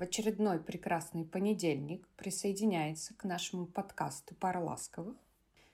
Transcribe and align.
в 0.00 0.02
очередной 0.02 0.58
прекрасный 0.58 1.26
понедельник 1.26 2.08
присоединяется 2.16 3.12
к 3.14 3.24
нашему 3.24 3.66
подкасту 3.66 4.34
«Пара 4.34 4.58
ласковых», 4.58 5.14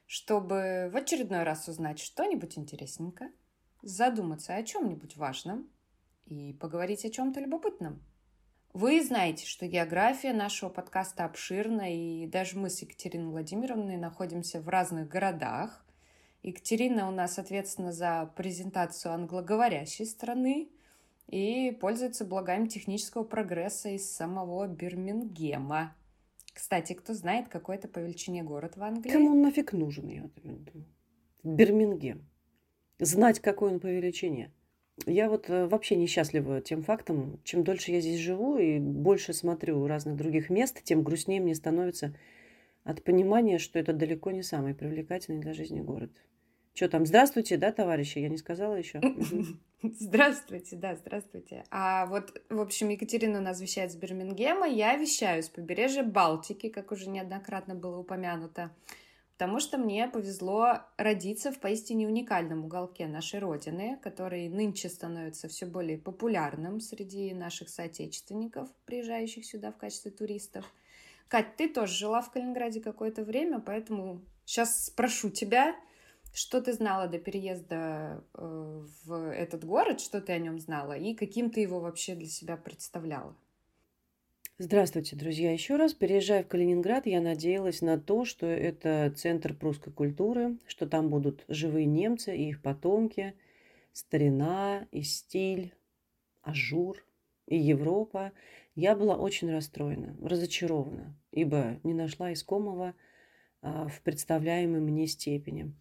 чтобы 0.04 0.90
в 0.92 0.96
очередной 0.96 1.44
раз 1.44 1.68
узнать 1.68 2.00
что-нибудь 2.00 2.58
интересненькое, 2.58 3.30
задуматься 3.82 4.56
о 4.56 4.64
чем-нибудь 4.64 5.16
важном 5.16 5.70
и 6.24 6.52
поговорить 6.54 7.04
о 7.04 7.10
чем-то 7.10 7.38
любопытном. 7.38 8.02
Вы 8.72 9.00
знаете, 9.00 9.46
что 9.46 9.68
география 9.68 10.32
нашего 10.32 10.70
подкаста 10.70 11.24
обширна, 11.24 11.94
и 11.94 12.26
даже 12.26 12.58
мы 12.58 12.68
с 12.68 12.82
Екатериной 12.82 13.30
Владимировной 13.30 13.96
находимся 13.96 14.60
в 14.60 14.68
разных 14.68 15.06
городах. 15.08 15.86
Екатерина 16.42 17.08
у 17.08 17.12
нас 17.12 17.38
ответственна 17.38 17.92
за 17.92 18.28
презентацию 18.34 19.14
англоговорящей 19.14 20.04
страны 20.04 20.72
и 21.28 21.76
пользуется 21.80 22.24
благами 22.24 22.68
технического 22.68 23.24
прогресса 23.24 23.90
из 23.90 24.10
самого 24.10 24.66
Бирмингема. 24.66 25.94
Кстати, 26.52 26.94
кто 26.94 27.12
знает, 27.14 27.48
какой 27.48 27.76
это 27.76 27.88
по 27.88 27.98
величине 27.98 28.42
город 28.42 28.76
в 28.76 28.82
Англии? 28.82 29.10
Кому 29.10 29.32
он 29.32 29.42
нафиг 29.42 29.72
нужен, 29.72 30.08
я 30.08 30.22
думаю. 30.42 30.86
Бирмингем. 31.42 32.26
Знать, 32.98 33.40
какой 33.40 33.72
он 33.72 33.80
по 33.80 33.86
величине. 33.86 34.52
Я 35.04 35.28
вот 35.28 35.50
э, 35.50 35.66
вообще 35.66 35.96
несчастлива 35.96 36.62
тем 36.62 36.82
фактом, 36.82 37.38
чем 37.44 37.62
дольше 37.62 37.92
я 37.92 38.00
здесь 38.00 38.18
живу 38.18 38.56
и 38.56 38.78
больше 38.78 39.34
смотрю 39.34 39.86
разных 39.86 40.16
других 40.16 40.48
мест, 40.48 40.82
тем 40.82 41.02
грустнее 41.02 41.40
мне 41.40 41.54
становится 41.54 42.16
от 42.84 43.04
понимания, 43.04 43.58
что 43.58 43.78
это 43.78 43.92
далеко 43.92 44.30
не 44.30 44.42
самый 44.42 44.74
привлекательный 44.74 45.40
для 45.40 45.52
жизни 45.52 45.82
город. 45.82 46.10
Что 46.72 46.88
там, 46.88 47.04
здравствуйте, 47.04 47.58
да, 47.58 47.72
товарищи? 47.72 48.18
Я 48.18 48.30
не 48.30 48.38
сказала 48.38 48.74
еще. 48.74 49.00
Здравствуйте, 49.82 50.76
да, 50.76 50.96
здравствуйте. 50.96 51.64
А 51.70 52.06
вот, 52.06 52.40
в 52.48 52.60
общем, 52.60 52.88
Екатерина 52.88 53.38
у 53.38 53.42
нас 53.42 53.60
вещает 53.60 53.92
с 53.92 53.96
Бирмингема, 53.96 54.66
я 54.66 54.96
вещаю 54.96 55.42
с 55.42 55.48
побережья 55.48 56.02
Балтики, 56.02 56.68
как 56.68 56.92
уже 56.92 57.08
неоднократно 57.08 57.74
было 57.74 57.98
упомянуто 57.98 58.70
потому 59.36 59.60
что 59.60 59.76
мне 59.76 60.08
повезло 60.08 60.80
родиться 60.96 61.52
в 61.52 61.60
поистине 61.60 62.06
уникальном 62.06 62.64
уголке 62.64 63.06
нашей 63.06 63.38
Родины, 63.38 63.98
который 64.02 64.48
нынче 64.48 64.88
становится 64.88 65.46
все 65.48 65.66
более 65.66 65.98
популярным 65.98 66.80
среди 66.80 67.34
наших 67.34 67.68
соотечественников, 67.68 68.70
приезжающих 68.86 69.44
сюда 69.44 69.72
в 69.72 69.76
качестве 69.76 70.10
туристов. 70.10 70.64
Кать, 71.28 71.56
ты 71.56 71.68
тоже 71.68 71.92
жила 71.92 72.22
в 72.22 72.30
Калининграде 72.30 72.80
какое-то 72.80 73.24
время, 73.24 73.60
поэтому 73.60 74.22
сейчас 74.46 74.86
спрошу 74.86 75.28
тебя, 75.28 75.76
что 76.36 76.60
ты 76.60 76.74
знала 76.74 77.08
до 77.08 77.18
переезда 77.18 78.22
э, 78.34 78.84
в 79.04 79.30
этот 79.32 79.64
город, 79.64 80.00
что 80.00 80.20
ты 80.20 80.32
о 80.34 80.38
нем 80.38 80.60
знала 80.60 80.92
и 80.92 81.14
каким 81.14 81.50
ты 81.50 81.60
его 81.60 81.80
вообще 81.80 82.14
для 82.14 82.26
себя 82.26 82.58
представляла? 82.58 83.34
Здравствуйте, 84.58 85.16
друзья. 85.16 85.50
Еще 85.50 85.76
раз, 85.76 85.94
переезжая 85.94 86.44
в 86.44 86.48
Калининград, 86.48 87.06
я 87.06 87.22
надеялась 87.22 87.80
на 87.80 87.98
то, 87.98 88.26
что 88.26 88.44
это 88.44 89.10
центр 89.16 89.54
прусской 89.54 89.94
культуры, 89.94 90.58
что 90.66 90.86
там 90.86 91.08
будут 91.08 91.44
живые 91.48 91.86
немцы 91.86 92.36
и 92.36 92.50
их 92.50 92.60
потомки, 92.60 93.34
старина 93.94 94.86
и 94.92 95.02
стиль, 95.02 95.72
ажур 96.42 97.02
и 97.46 97.56
Европа. 97.56 98.32
Я 98.74 98.94
была 98.94 99.16
очень 99.16 99.50
расстроена, 99.50 100.14
разочарована, 100.22 101.16
ибо 101.32 101.80
не 101.82 101.94
нашла 101.94 102.30
искомого 102.34 102.94
а, 103.62 103.88
в 103.88 104.02
представляемой 104.02 104.80
мне 104.80 105.06
степени. 105.06 105.74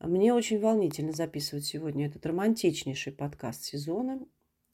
Мне 0.00 0.34
очень 0.34 0.60
волнительно 0.60 1.12
записывать 1.12 1.64
сегодня 1.64 2.06
этот 2.06 2.26
романтичнейший 2.26 3.12
подкаст 3.12 3.64
сезона. 3.64 4.20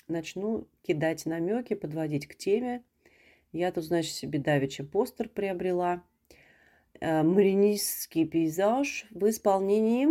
Начну 0.09 0.67
кидать 0.83 1.27
намеки, 1.27 1.75
подводить 1.75 2.27
к 2.27 2.37
теме– 2.37 2.83
я 3.57 3.73
тут, 3.73 3.85
значит, 3.85 4.13
себе 4.13 4.39
давеча 4.39 4.85
постер 4.85 5.31
приобрела. 5.31 6.03
Э, 7.01 7.23
Маринистский 7.23 8.27
пейзаж 8.27 9.07
в 9.11 9.29
исполнении 9.29 10.09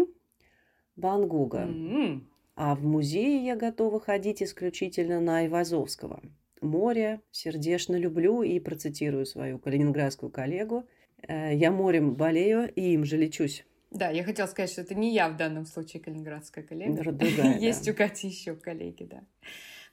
Ван 0.96 1.28
Гога. 1.28 1.66
Mm-hmm. 1.66 2.22
А 2.56 2.76
в 2.76 2.84
музее 2.84 3.46
я 3.46 3.56
готова 3.56 4.00
ходить 4.00 4.42
исключительно 4.42 5.20
на 5.20 5.40
Айвазовского. 5.40 6.24
Море 6.62 7.22
сердечно 7.30 7.96
люблю 7.96 8.42
и 8.42 8.60
процитирую 8.60 9.28
свою 9.28 9.60
калининградскую 9.60 10.32
коллегу. 10.32 10.86
«Э, 11.28 11.54
я 11.54 11.72
морем 11.72 12.16
болею 12.16 12.72
и 12.74 12.94
им 12.94 13.06
же 13.06 13.18
лечусь. 13.18 13.64
Да, 13.96 14.10
я 14.10 14.26
хотела 14.26 14.46
сказать, 14.48 14.70
что 14.70 14.82
это 14.82 14.94
не 14.94 15.14
я 15.14 15.30
в 15.30 15.38
данном 15.38 15.66
случае 15.66 16.04
калининградская 16.04 16.66
коллега. 16.66 17.02
Другая, 17.02 17.58
Есть 17.60 17.86
да. 17.86 17.92
у 17.92 17.96
Кати 17.96 18.28
еще 18.28 18.56
коллеги, 18.56 19.06
да. 19.06 19.24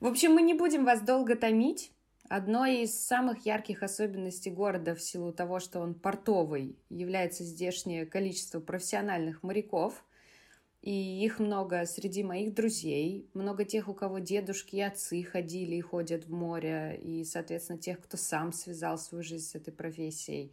В 0.01 0.07
общем, 0.07 0.33
мы 0.33 0.43
не 0.43 0.55
будем 0.55 0.85
вас 0.85 1.01
долго 1.03 1.37
томить. 1.37 1.93
Одной 2.29 2.83
из 2.83 3.01
самых 3.01 3.47
ярких 3.47 3.85
особенностей 3.85 4.51
города 4.51 4.97
в 4.97 5.01
силу 5.01 5.33
того, 5.33 5.61
что 5.61 5.79
он 5.79 5.95
портовый, 5.95 6.77
является 6.89 7.45
здешнее 7.45 8.05
количество 8.05 8.59
профессиональных 8.59 9.45
моряков. 9.45 10.05
И 10.81 11.25
их 11.25 11.39
много 11.39 11.85
среди 11.87 12.25
моих 12.25 12.55
друзей, 12.55 13.31
много 13.35 13.65
тех, 13.65 13.87
у 13.87 13.95
кого 13.95 14.19
дедушки 14.19 14.75
и 14.75 14.81
отцы 14.81 15.23
ходили 15.23 15.77
и 15.77 15.81
ходят 15.81 16.25
в 16.25 16.33
море, 16.33 16.99
и, 17.01 17.23
соответственно, 17.23 17.79
тех, 17.79 18.01
кто 18.01 18.17
сам 18.17 18.53
связал 18.53 18.99
свою 18.99 19.23
жизнь 19.23 19.47
с 19.47 19.55
этой 19.55 19.73
профессией. 19.73 20.53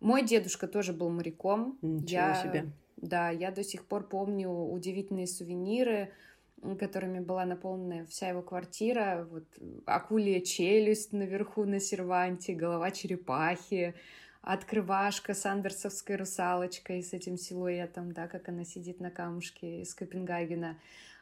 Мой 0.00 0.22
дедушка 0.22 0.68
тоже 0.68 0.92
был 0.92 1.10
моряком. 1.10 1.78
Ничего 1.82 2.20
я, 2.20 2.34
себе. 2.42 2.72
Да, 2.96 3.30
я 3.30 3.50
до 3.50 3.64
сих 3.64 3.84
пор 3.84 4.06
помню 4.08 4.50
удивительные 4.50 5.26
сувениры, 5.26 6.12
которыми 6.78 7.20
была 7.20 7.44
наполнена 7.44 8.06
вся 8.06 8.28
его 8.28 8.42
квартира. 8.42 9.26
Вот 9.30 9.44
акулья 9.86 10.40
челюсть 10.40 11.12
наверху 11.12 11.64
на 11.64 11.80
серванте, 11.80 12.54
голова 12.54 12.90
черепахи, 12.90 13.94
открывашка 14.42 15.34
с 15.34 15.46
андерсовской 15.46 16.16
русалочкой 16.16 17.02
с 17.02 17.12
этим 17.12 17.36
силуэтом, 17.36 18.12
да, 18.12 18.28
как 18.28 18.48
она 18.48 18.64
сидит 18.64 19.00
на 19.00 19.10
камушке 19.10 19.82
из 19.82 19.94
Копенгагена. 19.94 20.78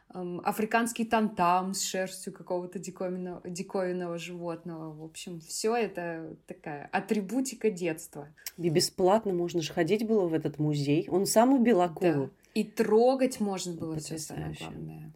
Африканский 0.09 1.05
тантам 1.05 1.73
с 1.73 1.83
шерстью 1.83 2.33
какого-то 2.33 2.79
диковинного, 2.79 3.41
диковинного 3.45 4.17
животного. 4.17 4.93
В 4.93 5.03
общем, 5.03 5.41
все 5.41 5.75
это 5.75 6.37
такая 6.47 6.89
атрибутика 6.91 7.69
детства. 7.69 8.29
И 8.57 8.69
бесплатно 8.69 9.33
можно 9.33 9.61
же 9.61 9.73
ходить 9.73 10.07
было 10.07 10.27
в 10.27 10.33
этот 10.33 10.59
музей. 10.59 11.07
Он 11.09 11.25
сам 11.25 11.53
убил 11.53 11.81
акулу. 11.81 12.27
Да. 12.27 12.29
И 12.53 12.63
трогать 12.63 13.39
можно 13.39 13.73
было 13.73 13.97
все 13.97 14.17
самое 14.17 14.55
главное. 14.59 15.13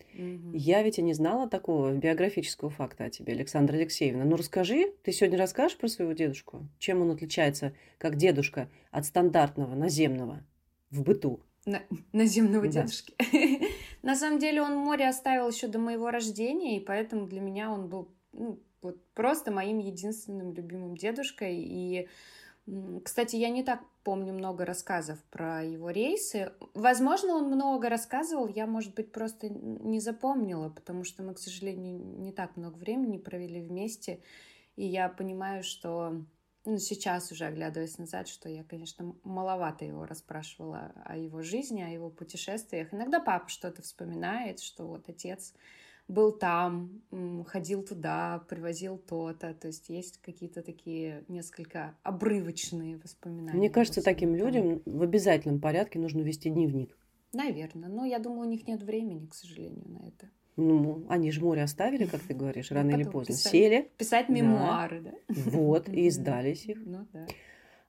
Я 0.54 0.84
ведь 0.84 1.00
и 1.00 1.02
не 1.02 1.14
знала 1.14 1.50
такого 1.50 1.92
биографического 1.92 2.70
факта 2.70 3.06
о 3.06 3.10
тебе, 3.10 3.34
Александра 3.34 3.78
Алексеевна. 3.78 4.26
Ну 4.26 4.36
расскажи, 4.36 4.94
ты 5.02 5.12
сегодня 5.12 5.40
расскажешь 5.40 5.78
про 5.78 5.88
своего 5.88 6.14
дедушку? 6.14 6.68
Чем 6.78 7.02
он 7.02 7.10
отличается, 7.10 7.74
как 7.98 8.18
дедушка, 8.18 8.70
от 8.92 9.08
стандартного 9.08 9.74
наземного 9.74 10.44
в 10.92 11.02
быту? 11.02 11.40
На, 11.66 11.82
наземного 12.12 12.66
да. 12.68 12.84
дедушки. 12.84 13.16
На 14.02 14.16
самом 14.16 14.40
деле 14.40 14.62
он 14.62 14.76
море 14.76 15.08
оставил 15.08 15.50
еще 15.50 15.68
до 15.68 15.80
моего 15.80 16.10
рождения, 16.10 16.78
и 16.78 16.84
поэтому 16.84 17.28
для 17.28 17.42
меня 17.42 17.72
он 17.72 17.88
был 17.88 18.10
ну, 18.34 18.60
вот 18.82 19.04
просто 19.14 19.52
моим 19.52 19.78
единственным 19.78 20.54
любимым 20.54 20.98
дедушкой. 20.98 21.58
И 21.58 22.08
кстати, 23.04 23.36
я 23.36 23.50
не 23.50 23.64
так 23.64 23.82
помню 24.04 24.34
много 24.34 24.66
рассказов 24.66 25.20
про 25.26 25.64
его 25.64 25.90
рейсы. 25.90 26.54
Возможно, 26.74 27.36
он 27.36 27.46
много 27.46 27.90
рассказывал, 27.90 28.48
я, 28.48 28.66
может 28.66 28.96
быть, 28.96 29.12
просто 29.12 29.50
не 29.50 30.00
запомнила, 30.00 30.70
потому 30.70 31.04
что 31.04 31.24
мы, 31.24 31.34
к 31.34 31.40
сожалению, 31.40 32.00
не 32.20 32.32
так 32.32 32.58
много 32.58 32.78
времени 32.78 33.18
провели 33.18 33.62
вместе. 33.62 34.22
И 34.76 34.86
я 34.86 35.10
понимаю, 35.10 35.64
что 35.64 36.24
ну, 36.66 36.78
сейчас 36.78 37.32
уже 37.32 37.46
оглядываясь 37.46 37.98
назад, 37.98 38.28
что 38.28 38.50
я, 38.50 38.64
конечно, 38.64 39.16
маловато 39.24 39.86
его 39.86 40.06
расспрашивала 40.06 40.92
о 41.06 41.18
его 41.18 41.42
жизни, 41.42 41.82
о 41.82 41.90
его 41.90 42.10
путешествиях. 42.10 42.94
Иногда 42.94 43.20
папа 43.20 43.50
что-то 43.50 43.82
вспоминает, 43.82 44.60
что 44.60 44.86
вот 44.86 45.10
отец 45.10 45.54
был 46.08 46.32
там, 46.32 47.02
ходил 47.48 47.84
туда, 47.84 48.46
привозил 48.50 48.98
то-то. 48.98 49.54
То 49.54 49.68
есть 49.68 49.90
есть 49.90 50.20
какие-то 50.22 50.62
такие 50.62 51.24
несколько 51.28 51.96
обрывочные 52.04 52.98
воспоминания. 52.98 53.58
Мне 53.58 53.70
кажется, 53.70 54.02
таким 54.02 54.36
людям 54.36 54.82
в 54.86 55.02
обязательном 55.02 55.60
порядке 55.60 56.00
нужно 56.00 56.22
вести 56.22 56.50
дневник. 56.50 56.98
Наверное. 57.34 57.90
Но 57.90 58.06
я 58.06 58.20
думаю, 58.20 58.48
у 58.48 58.52
них 58.52 58.68
нет 58.68 58.84
времени, 58.84 59.26
к 59.26 59.34
сожалению, 59.34 59.88
на 59.88 60.08
это. 60.08 60.30
Ну, 60.62 61.06
они 61.10 61.32
же 61.32 61.42
море 61.42 61.64
оставили, 61.64 62.06
как 62.06 62.22
ты 62.22 62.34
говоришь, 62.34 62.72
рано 62.72 62.92
или 62.92 63.04
поздно. 63.04 63.34
Писать, 63.34 63.52
Сели. 63.52 63.92
Писать 63.98 64.30
мемуары, 64.30 65.02
да. 65.02 65.12
да. 65.28 65.36
Вот, 65.36 65.90
и 65.90 66.08
издались 66.10 66.66
их. 66.66 66.78
Ну, 66.86 67.08
да. 67.14 67.28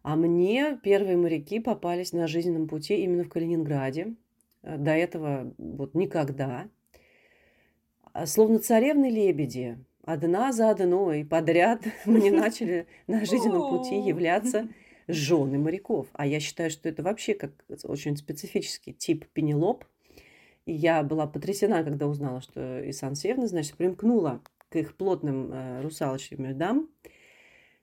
А 0.03 0.17
мне 0.17 0.79
первые 0.83 1.17
моряки 1.17 1.61
попались 1.61 2.13
на 2.13 2.27
жизненном 2.27 2.67
пути 2.67 2.97
именно 2.97 3.25
в 3.25 3.29
Калининграде. 3.29 4.15
До 4.63 4.93
этого 4.93 5.55
вот 5.59 5.95
никогда. 5.95 6.69
А, 8.13 8.27
словно 8.27 8.59
царевны-лебеди, 8.59 9.79
одна 10.05 10.53
за 10.53 10.71
одной 10.71 11.25
подряд 11.25 11.83
мне 12.07 12.31
начали 12.33 12.87
на 13.07 13.25
жизненном 13.25 13.71
пути 13.71 13.97
являться 13.97 14.69
жены 15.09 15.59
моряков. 15.59 16.09
А 16.13 16.27
я 16.27 16.41
считаю, 16.41 16.71
что 16.71 16.89
это 16.89 17.03
вообще 17.03 17.35
как 17.35 17.53
очень 17.85 18.17
специфический 18.17 18.93
тип 18.93 19.27
Пенелоп. 19.33 19.85
И 20.65 20.73
я 20.73 21.03
была 21.03 21.27
потрясена, 21.27 21.83
когда 21.83 22.07
узнала, 22.07 22.41
что 22.41 22.81
и 22.83 22.93
Сан 22.93 23.15
Севна, 23.15 23.47
значит, 23.47 23.77
примкнула 23.77 24.43
к 24.69 24.77
их 24.77 24.97
плотным 24.97 25.53
э, 25.53 25.83
русалочьим 25.83 26.47
льдам. 26.47 26.89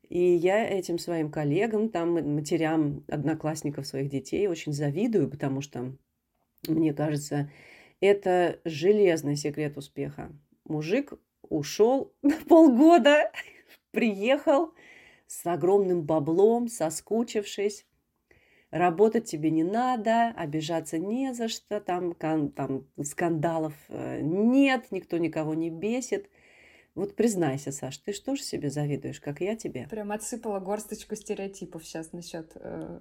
И 0.07 0.19
я 0.19 0.67
этим 0.67 0.97
своим 0.97 1.29
коллегам, 1.29 1.89
там, 1.89 2.13
матерям 2.35 3.03
одноклассников 3.07 3.85
своих 3.85 4.09
детей 4.09 4.47
очень 4.47 4.73
завидую, 4.73 5.29
потому 5.29 5.61
что, 5.61 5.93
мне 6.67 6.93
кажется, 6.93 7.51
это 7.99 8.59
железный 8.65 9.35
секрет 9.35 9.77
успеха. 9.77 10.31
Мужик 10.65 11.13
ушел 11.43 12.13
на 12.23 12.35
полгода, 12.47 13.31
приехал 13.91 14.73
с 15.27 15.45
огромным 15.45 16.03
баблом, 16.03 16.67
соскучившись, 16.67 17.85
работать 18.71 19.25
тебе 19.25 19.49
не 19.51 19.63
надо, 19.63 20.29
обижаться 20.35 20.97
не 20.97 21.33
за 21.33 21.47
что, 21.47 21.79
там, 21.79 22.13
там 22.13 22.85
скандалов 23.03 23.73
э, 23.89 24.21
нет, 24.21 24.87
никто 24.91 25.17
никого 25.17 25.53
не 25.53 25.69
бесит. 25.69 26.29
Вот 26.95 27.15
признайся, 27.15 27.71
Саш, 27.71 27.97
ты 27.99 28.13
что 28.13 28.35
же 28.35 28.43
себе 28.43 28.69
завидуешь, 28.69 29.21
как 29.21 29.41
я 29.41 29.55
тебе? 29.55 29.87
Прям 29.89 30.11
отсыпала 30.11 30.59
горсточку 30.59 31.15
стереотипов 31.15 31.85
сейчас 31.85 32.11
насчет 32.11 32.51
э, 32.55 32.99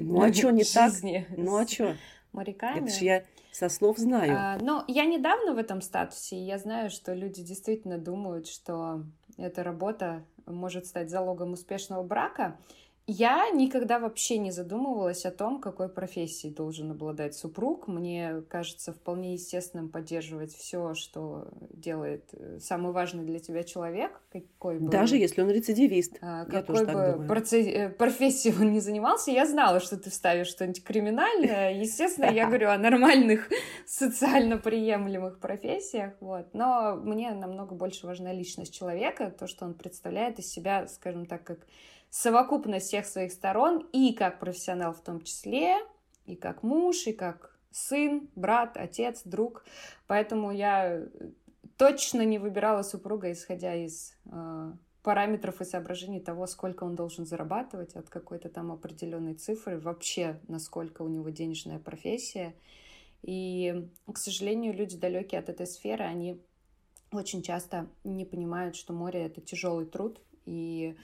Ну 0.00 0.22
а 0.22 0.32
что 0.32 0.50
не 0.50 0.64
так? 0.64 0.92
Ну 1.36 1.56
а 1.56 1.66
что? 1.66 1.96
Моряками. 2.32 2.84
Это 2.84 2.96
же 2.96 3.04
я 3.04 3.24
со 3.50 3.68
слов 3.68 3.98
знаю. 3.98 4.32
А, 4.36 4.58
но 4.60 4.84
я 4.86 5.04
недавно 5.04 5.54
в 5.54 5.58
этом 5.58 5.80
статусе, 5.80 6.36
и 6.36 6.44
я 6.44 6.58
знаю, 6.58 6.90
что 6.90 7.12
люди 7.12 7.42
действительно 7.42 7.98
думают, 7.98 8.46
что 8.46 9.04
эта 9.36 9.64
работа 9.64 10.24
может 10.46 10.86
стать 10.86 11.10
залогом 11.10 11.54
успешного 11.54 12.04
брака. 12.04 12.56
Я 13.06 13.50
никогда 13.50 13.98
вообще 13.98 14.38
не 14.38 14.52
задумывалась 14.52 15.26
о 15.26 15.32
том, 15.32 15.60
какой 15.60 15.88
профессией 15.88 16.54
должен 16.54 16.92
обладать 16.92 17.34
супруг. 17.34 17.88
Мне 17.88 18.42
кажется 18.48 18.92
вполне 18.92 19.32
естественным 19.32 19.88
поддерживать 19.88 20.54
все, 20.54 20.94
что 20.94 21.48
делает 21.72 22.24
э, 22.32 22.58
самый 22.60 22.92
важный 22.92 23.24
для 23.24 23.40
тебя 23.40 23.64
человек, 23.64 24.20
какой 24.30 24.78
бы... 24.78 24.90
Даже 24.90 25.16
если 25.16 25.42
он 25.42 25.50
рецидивист. 25.50 26.20
Какой 26.20 26.86
бы 26.86 27.26
проце... 27.26 27.88
профессией 27.90 28.54
он 28.60 28.72
не 28.72 28.80
занимался. 28.80 29.32
Я 29.32 29.46
знала, 29.46 29.80
что 29.80 29.96
ты 29.96 30.08
вставишь 30.10 30.48
что-нибудь 30.48 30.84
криминальное. 30.84 31.74
Естественно, 31.80 32.26
я 32.26 32.46
говорю 32.46 32.68
о 32.68 32.78
нормальных, 32.78 33.48
социально 33.86 34.56
приемлемых 34.56 35.40
профессиях. 35.40 36.12
Вот. 36.20 36.54
Но 36.54 36.94
мне 36.96 37.32
намного 37.32 37.74
больше 37.74 38.06
важна 38.06 38.32
личность 38.32 38.72
человека, 38.72 39.34
то, 39.36 39.48
что 39.48 39.64
он 39.64 39.74
представляет 39.74 40.38
из 40.38 40.46
себя, 40.46 40.86
скажем 40.86 41.26
так, 41.26 41.42
как 41.42 41.66
совокупность 42.10 42.88
всех 42.88 43.06
своих 43.06 43.32
сторон, 43.32 43.86
и 43.92 44.12
как 44.12 44.40
профессионал 44.40 44.92
в 44.92 45.00
том 45.00 45.22
числе, 45.22 45.76
и 46.26 46.36
как 46.36 46.62
муж, 46.62 47.06
и 47.06 47.12
как 47.12 47.58
сын, 47.70 48.28
брат, 48.34 48.76
отец, 48.76 49.22
друг. 49.24 49.64
Поэтому 50.06 50.50
я 50.50 51.06
точно 51.76 52.22
не 52.24 52.38
выбирала 52.38 52.82
супруга, 52.82 53.32
исходя 53.32 53.74
из 53.74 54.14
э, 54.26 54.72
параметров 55.02 55.60
и 55.60 55.64
соображений 55.64 56.20
того, 56.20 56.46
сколько 56.46 56.84
он 56.84 56.94
должен 56.94 57.24
зарабатывать 57.24 57.94
от 57.94 58.10
какой-то 58.10 58.48
там 58.48 58.72
определенной 58.72 59.34
цифры, 59.34 59.78
вообще 59.78 60.40
насколько 60.48 61.02
у 61.02 61.08
него 61.08 61.30
денежная 61.30 61.78
профессия. 61.78 62.54
И, 63.22 63.88
к 64.12 64.18
сожалению, 64.18 64.74
люди 64.74 64.96
далекие 64.96 65.38
от 65.38 65.48
этой 65.48 65.66
сферы, 65.66 66.04
они 66.04 66.42
очень 67.12 67.42
часто 67.42 67.88
не 68.04 68.24
понимают, 68.24 68.76
что 68.76 68.92
море 68.92 69.24
это 69.26 69.40
тяжелый 69.40 69.86
труд, 69.86 70.20
и 70.44 70.96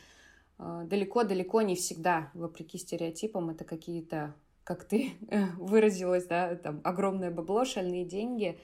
далеко-далеко 0.59 1.63
не 1.63 1.75
всегда, 1.75 2.31
вопреки 2.35 2.79
стереотипам, 2.79 3.51
это 3.51 3.65
какие-то, 3.65 4.35
как 4.65 4.85
ты 4.85 5.13
выразилась, 5.59 6.27
да, 6.27 6.57
там 6.57 6.81
огромное 6.85 7.31
бабло, 7.31 7.65
шальные 7.65 8.05
деньги, 8.05 8.59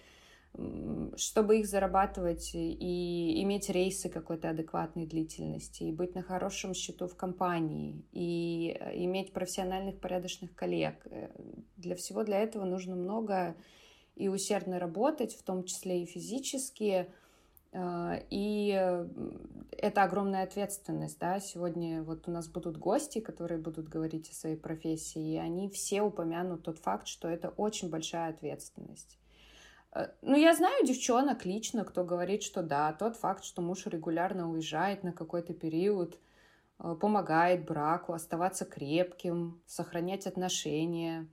чтобы 1.17 1.61
их 1.61 1.67
зарабатывать 1.67 2.50
и 2.55 3.43
иметь 3.43 3.71
рейсы 3.71 4.11
какой-то 4.11 4.50
адекватной 4.50 5.06
длительности, 5.06 5.85
и 5.85 5.93
быть 5.93 6.15
на 6.15 6.23
хорошем 6.23 6.75
счету 6.75 7.06
в 7.06 7.17
компании, 7.17 8.05
и 8.12 8.77
иметь 8.97 9.33
профессиональных 9.33 9.99
порядочных 9.99 10.55
коллег. 10.55 11.06
Э, 11.06 11.31
для 11.77 11.97
всего 11.97 12.23
для 12.23 12.39
этого 12.41 12.65
нужно 12.65 12.97
много 12.97 13.56
и 14.15 14.29
усердно 14.29 14.79
работать, 14.79 15.35
в 15.35 15.43
том 15.43 15.65
числе 15.65 16.03
и 16.03 16.06
физически, 16.06 17.06
и 17.75 19.07
это 19.79 20.03
огромная 20.03 20.45
ответственность, 20.45 21.19
да, 21.19 21.41
сегодня 21.41 22.03
вот 22.03 22.29
у 22.29 22.31
нас 22.31 22.47
будут 22.49 22.77
гости, 22.77 23.21
которые 23.21 23.59
будут 23.59 23.89
говорить 23.89 24.31
о 24.31 24.35
своей 24.35 24.57
профессии, 24.57 25.35
и 25.35 25.39
они 25.39 25.71
все 25.71 26.03
упомянут 26.03 26.65
тот 26.65 26.79
факт, 26.79 27.09
что 27.09 27.29
это 27.29 27.49
очень 27.49 27.89
большая 27.89 28.31
ответственность. 28.31 29.19
Э, 29.95 30.09
ну, 30.23 30.37
я 30.37 30.55
знаю 30.55 30.85
девчонок 30.85 31.45
лично, 31.45 31.85
кто 31.85 32.05
говорит, 32.05 32.43
что 32.43 32.63
да, 32.63 32.93
тот 32.93 33.17
факт, 33.17 33.45
что 33.45 33.63
муж 33.63 33.87
регулярно 33.87 34.51
уезжает 34.51 35.03
на 35.03 35.13
какой-то 35.13 35.55
период, 35.55 36.19
э, 36.79 36.95
помогает 37.01 37.65
браку 37.65 38.13
оставаться 38.13 38.65
крепким, 38.65 39.61
сохранять 39.67 40.27
отношения. 40.27 41.29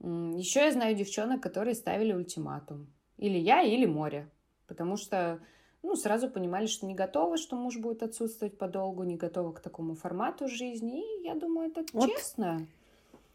Еще 0.00 0.60
я 0.60 0.72
знаю 0.72 0.94
девчонок, 0.94 1.42
которые 1.42 1.74
ставили 1.74 2.12
ультиматум. 2.12 2.86
Или 3.16 3.38
я, 3.38 3.62
или 3.62 3.86
море. 3.86 4.30
Потому 4.66 4.96
что 4.96 5.40
ну, 5.86 5.94
сразу 5.94 6.28
понимали, 6.28 6.66
что 6.66 6.84
не 6.84 6.94
готовы, 6.94 7.38
что 7.38 7.54
муж 7.54 7.76
будет 7.76 8.02
отсутствовать 8.02 8.58
подолгу, 8.58 9.04
не 9.04 9.16
готовы 9.16 9.52
к 9.52 9.60
такому 9.60 9.94
формату 9.94 10.48
жизни. 10.48 11.20
И 11.20 11.24
я 11.24 11.36
думаю, 11.36 11.70
это 11.70 11.84
вот, 11.92 12.10
честно. 12.10 12.66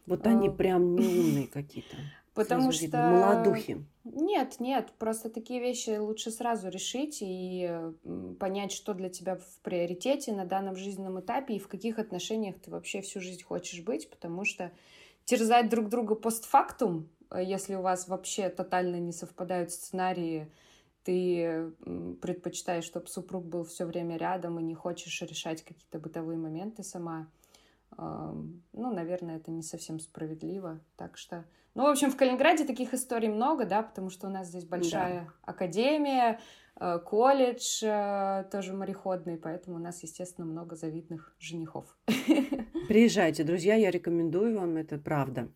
Вот 0.06 0.26
они 0.26 0.48
а, 0.48 0.50
прям 0.50 0.94
неумные 0.94 1.46
какие-то. 1.52 1.96
Потому 2.34 2.72
сразу 2.72 2.88
что... 2.88 3.08
Молодухи. 3.08 3.86
Нет, 4.04 4.56
нет, 4.60 4.92
просто 4.98 5.30
такие 5.30 5.60
вещи 5.60 5.96
лучше 5.96 6.30
сразу 6.30 6.68
решить 6.68 7.18
и 7.22 7.70
понять, 8.38 8.72
что 8.72 8.92
для 8.92 9.08
тебя 9.08 9.36
в 9.36 9.58
приоритете 9.62 10.32
на 10.32 10.44
данном 10.44 10.76
жизненном 10.76 11.20
этапе 11.20 11.54
и 11.54 11.58
в 11.58 11.68
каких 11.68 11.98
отношениях 11.98 12.56
ты 12.60 12.70
вообще 12.70 13.00
всю 13.00 13.20
жизнь 13.20 13.42
хочешь 13.42 13.80
быть, 13.82 14.10
потому 14.10 14.44
что 14.44 14.72
терзать 15.24 15.70
друг 15.70 15.88
друга 15.88 16.16
постфактум, 16.16 17.08
э, 17.30 17.42
если 17.42 17.76
у 17.76 17.80
вас 17.80 18.08
вообще 18.08 18.50
тотально 18.50 18.96
не 18.96 19.12
совпадают 19.12 19.72
сценарии, 19.72 20.50
ты 21.04 21.72
предпочитаешь, 22.20 22.84
чтобы 22.84 23.08
супруг 23.08 23.44
был 23.44 23.64
все 23.64 23.84
время 23.84 24.16
рядом 24.16 24.58
и 24.58 24.62
не 24.62 24.74
хочешь 24.74 25.20
решать 25.22 25.62
какие-то 25.62 25.98
бытовые 25.98 26.38
моменты 26.38 26.82
сама, 26.82 27.28
ну, 27.96 28.62
наверное, 28.72 29.36
это 29.36 29.50
не 29.50 29.62
совсем 29.62 30.00
справедливо. 30.00 30.80
Так 30.96 31.16
что, 31.16 31.44
ну, 31.74 31.84
в 31.84 31.86
общем, 31.86 32.10
в 32.10 32.16
Калининграде 32.16 32.64
таких 32.64 32.94
историй 32.94 33.28
много, 33.28 33.64
да, 33.66 33.82
потому 33.82 34.10
что 34.10 34.28
у 34.28 34.30
нас 34.30 34.48
здесь 34.48 34.64
большая 34.64 35.24
да. 35.24 35.32
академия, 35.42 36.40
э, 36.80 36.98
колледж 37.04 37.82
э, 37.82 38.44
тоже 38.50 38.72
мореходный, 38.72 39.36
поэтому 39.36 39.76
у 39.76 39.78
нас, 39.78 40.02
естественно, 40.02 40.46
много 40.46 40.74
завидных 40.74 41.34
женихов. 41.38 41.96
Приезжайте, 42.88 43.44
друзья, 43.44 43.74
я 43.74 43.90
рекомендую 43.90 44.58
вам, 44.58 44.76
это 44.76 44.98
правда. 44.98 45.48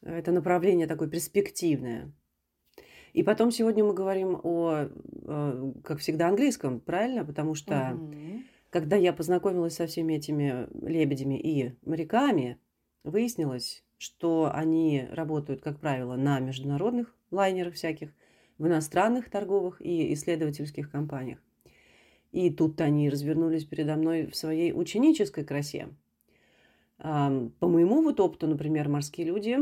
Это 0.00 0.32
направление 0.32 0.86
такое 0.86 1.08
перспективное. 1.08 2.12
И 3.14 3.22
потом 3.22 3.52
сегодня 3.52 3.84
мы 3.84 3.94
говорим 3.94 4.40
о, 4.42 4.88
э, 4.88 5.72
как 5.84 6.00
всегда, 6.00 6.28
английском, 6.28 6.80
правильно? 6.80 7.24
Потому 7.24 7.54
что 7.54 7.92
угу. 7.94 8.42
когда 8.70 8.96
я 8.96 9.12
познакомилась 9.12 9.76
со 9.76 9.86
всеми 9.86 10.14
этими 10.14 10.66
лебедями 10.84 11.38
и 11.38 11.76
моряками, 11.86 12.58
выяснилось, 13.04 13.84
что 13.98 14.50
они 14.52 15.06
работают, 15.12 15.62
как 15.62 15.78
правило, 15.78 16.16
на 16.16 16.40
международных 16.40 17.14
лайнерах 17.30 17.74
всяких, 17.74 18.12
в 18.58 18.66
иностранных 18.66 19.30
торговых 19.30 19.80
и 19.80 20.12
исследовательских 20.12 20.90
компаниях. 20.90 21.38
И 22.32 22.50
тут 22.50 22.80
они 22.80 23.10
развернулись 23.10 23.64
передо 23.64 23.94
мной 23.94 24.26
в 24.26 24.34
своей 24.34 24.72
ученической 24.72 25.44
красе. 25.44 25.88
По 26.98 27.68
моему 27.68 28.02
вот 28.02 28.18
опыту, 28.18 28.48
например, 28.48 28.88
морские 28.88 29.28
люди, 29.28 29.56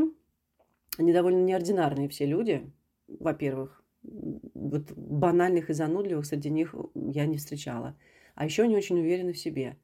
они 0.97 1.13
довольно 1.13 1.43
неординарные 1.43 2.09
все 2.09 2.25
люди, 2.25 2.71
во-первых. 3.07 3.83
Вот 4.03 4.91
банальных 4.91 5.69
и 5.69 5.73
занудливых 5.73 6.25
среди 6.25 6.49
них 6.49 6.75
я 6.93 7.25
не 7.25 7.37
встречала. 7.37 7.97
А 8.35 8.45
еще 8.45 8.63
они 8.63 8.75
очень 8.75 8.99
уверены 8.99 9.33
в 9.33 9.37
себе. 9.37 9.77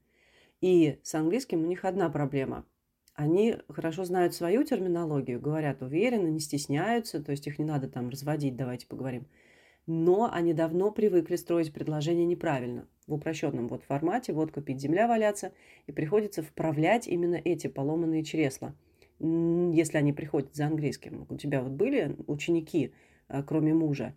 И 0.62 1.00
с 1.04 1.16
английским 1.16 1.64
у 1.64 1.68
них 1.68 1.86
одна 1.86 2.10
проблема. 2.10 2.66
Они 3.14 3.58
хорошо 3.70 4.06
знают 4.06 4.34
свою 4.34 4.64
терминологию, 4.64 5.42
говорят 5.42 5.82
уверенно, 5.82 6.28
не 6.28 6.40
стесняются, 6.40 7.22
то 7.22 7.32
есть 7.32 7.48
их 7.48 7.60
не 7.60 7.66
надо 7.66 7.90
там 7.90 8.10
разводить, 8.10 8.56
давайте 8.56 8.88
поговорим. 8.88 9.28
Но 9.88 10.30
они 10.32 10.54
давно 10.54 10.92
привыкли 10.92 11.36
строить 11.36 11.74
предложения 11.74 12.26
неправильно, 12.26 12.88
в 13.08 13.14
упрощенном 13.14 13.68
вот 13.68 13.84
формате, 13.84 14.34
вот 14.34 14.52
купить 14.52 14.80
земля 14.80 15.08
валяться, 15.08 15.52
и 15.88 15.92
приходится 15.92 16.44
вправлять 16.44 17.08
именно 17.08 17.36
эти 17.36 17.68
поломанные 17.68 18.24
чресла, 18.24 18.74
если 19.20 19.98
они 19.98 20.14
приходят 20.14 20.56
за 20.56 20.68
английским. 20.68 21.26
У 21.30 21.36
тебя 21.36 21.62
вот 21.62 21.72
были 21.72 22.16
ученики, 22.28 22.94
Э, 22.94 23.09
кроме 23.46 23.74
мужа, 23.74 24.14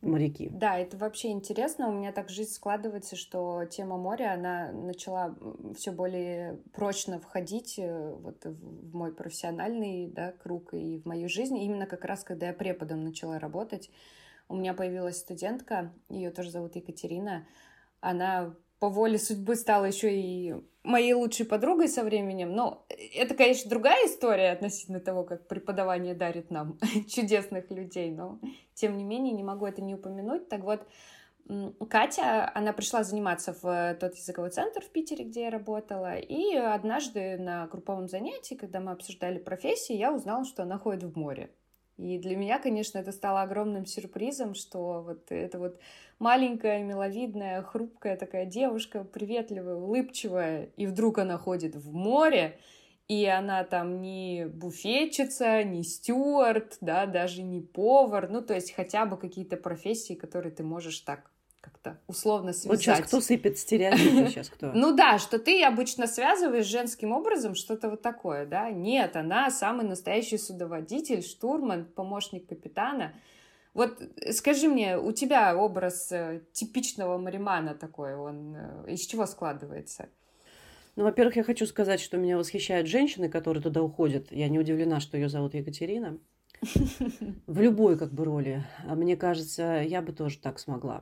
моряки. 0.00 0.48
Да, 0.50 0.78
это 0.78 0.96
вообще 0.96 1.30
интересно. 1.30 1.88
У 1.88 1.92
меня 1.92 2.12
так 2.12 2.30
жизнь 2.30 2.52
складывается, 2.52 3.16
что 3.16 3.64
тема 3.64 3.96
моря, 3.96 4.34
она 4.34 4.72
начала 4.72 5.36
все 5.76 5.92
более 5.92 6.58
прочно 6.72 7.18
входить 7.18 7.78
э, 7.78 8.14
вот 8.14 8.44
в 8.44 8.96
мой 8.96 9.14
профессиональный 9.14 10.08
да, 10.08 10.32
круг 10.32 10.74
и 10.74 10.98
в 10.98 11.06
мою 11.06 11.28
жизнь. 11.28 11.58
Именно 11.58 11.86
как 11.86 12.04
раз, 12.04 12.24
когда 12.24 12.48
я 12.48 12.52
преподом 12.52 13.04
начала 13.04 13.38
работать, 13.38 13.90
у 14.48 14.56
меня 14.56 14.74
появилась 14.74 15.18
студентка, 15.18 15.92
ее 16.08 16.30
тоже 16.30 16.50
зовут 16.50 16.76
Екатерина. 16.76 17.46
Она 18.00 18.54
по 18.80 18.88
воле 18.88 19.18
судьбы 19.18 19.56
стала 19.56 19.84
еще 19.84 20.12
и 20.12 20.54
моей 20.82 21.12
лучшей 21.12 21.46
подругой 21.46 21.88
со 21.88 22.02
временем. 22.02 22.54
Но 22.54 22.84
это, 22.88 23.34
конечно, 23.34 23.68
другая 23.68 24.06
история 24.06 24.50
относительно 24.52 25.00
того, 25.00 25.24
как 25.24 25.46
преподавание 25.46 26.14
дарит 26.14 26.50
нам 26.50 26.78
чудесных 27.08 27.70
людей. 27.70 28.10
Но, 28.10 28.38
тем 28.74 28.96
не 28.96 29.04
менее, 29.04 29.32
не 29.32 29.44
могу 29.44 29.66
это 29.66 29.82
не 29.82 29.94
упомянуть. 29.94 30.48
Так 30.48 30.62
вот, 30.62 30.86
Катя, 31.88 32.50
она 32.54 32.72
пришла 32.72 33.02
заниматься 33.02 33.54
в 33.60 33.96
тот 34.00 34.14
языковой 34.14 34.50
центр 34.50 34.82
в 34.82 34.90
Питере, 34.90 35.24
где 35.24 35.42
я 35.42 35.50
работала, 35.50 36.16
и 36.16 36.54
однажды 36.54 37.38
на 37.38 37.66
групповом 37.66 38.06
занятии, 38.08 38.54
когда 38.54 38.80
мы 38.80 38.92
обсуждали 38.92 39.38
профессии, 39.38 39.96
я 39.96 40.12
узнала, 40.12 40.44
что 40.44 40.62
она 40.62 40.78
ходит 40.78 41.02
в 41.02 41.18
море. 41.18 41.50
И 42.00 42.18
для 42.18 42.34
меня, 42.34 42.58
конечно, 42.58 42.98
это 42.98 43.12
стало 43.12 43.42
огромным 43.42 43.84
сюрпризом, 43.84 44.54
что 44.54 45.02
вот 45.02 45.30
эта 45.30 45.58
вот 45.58 45.78
маленькая, 46.18 46.82
миловидная, 46.82 47.62
хрупкая 47.62 48.16
такая 48.16 48.46
девушка, 48.46 49.04
приветливая, 49.04 49.74
улыбчивая, 49.74 50.70
и 50.78 50.86
вдруг 50.86 51.18
она 51.18 51.36
ходит 51.36 51.76
в 51.76 51.92
море, 51.92 52.58
и 53.06 53.26
она 53.26 53.64
там 53.64 54.00
не 54.00 54.46
буфетчица, 54.46 55.62
не 55.62 55.82
стюарт, 55.82 56.78
да, 56.80 57.04
даже 57.04 57.42
не 57.42 57.60
повар, 57.60 58.30
ну, 58.30 58.40
то 58.40 58.54
есть 58.54 58.72
хотя 58.72 59.04
бы 59.04 59.18
какие-то 59.18 59.58
профессии, 59.58 60.14
которые 60.14 60.52
ты 60.52 60.62
можешь 60.62 61.00
так 61.00 61.30
как-то 61.82 62.00
условно 62.06 62.52
связать. 62.52 62.70
Вот 62.70 62.80
сейчас 62.80 63.00
кто 63.00 63.20
сыпет 63.20 63.58
стереотипы 63.58 64.28
сейчас 64.28 64.48
кто? 64.48 64.72
Ну 64.74 64.94
да, 64.94 65.18
что 65.18 65.38
ты 65.38 65.62
обычно 65.64 66.06
связываешь 66.06 66.66
женским 66.66 67.12
образом 67.12 67.54
что-то 67.54 67.90
вот 67.90 68.02
такое, 68.02 68.46
да? 68.46 68.70
Нет, 68.70 69.16
она 69.16 69.50
самый 69.50 69.86
настоящий 69.86 70.38
судоводитель, 70.38 71.22
штурман, 71.22 71.84
помощник 71.84 72.48
капитана. 72.48 73.14
Вот 73.72 74.02
скажи 74.32 74.68
мне, 74.68 74.98
у 74.98 75.12
тебя 75.12 75.56
образ 75.56 76.10
э, 76.10 76.42
типичного 76.52 77.18
маримана 77.18 77.74
такой, 77.74 78.16
он 78.16 78.56
э, 78.56 78.92
из 78.92 79.06
чего 79.06 79.26
складывается? 79.26 80.08
Ну, 80.96 81.04
во-первых, 81.04 81.36
я 81.36 81.44
хочу 81.44 81.66
сказать, 81.66 82.00
что 82.00 82.16
меня 82.16 82.36
восхищают 82.36 82.88
женщины, 82.88 83.28
которые 83.28 83.62
туда 83.62 83.80
уходят. 83.80 84.32
Я 84.32 84.48
не 84.48 84.58
удивлена, 84.58 84.98
что 84.98 85.16
ее 85.16 85.28
зовут 85.28 85.54
Екатерина. 85.54 86.18
В 87.46 87.60
любой 87.60 87.96
как 87.96 88.12
бы 88.12 88.24
роли. 88.24 88.64
А 88.88 88.96
мне 88.96 89.16
кажется, 89.16 89.82
я 89.86 90.02
бы 90.02 90.12
тоже 90.12 90.38
так 90.38 90.58
смогла. 90.58 91.00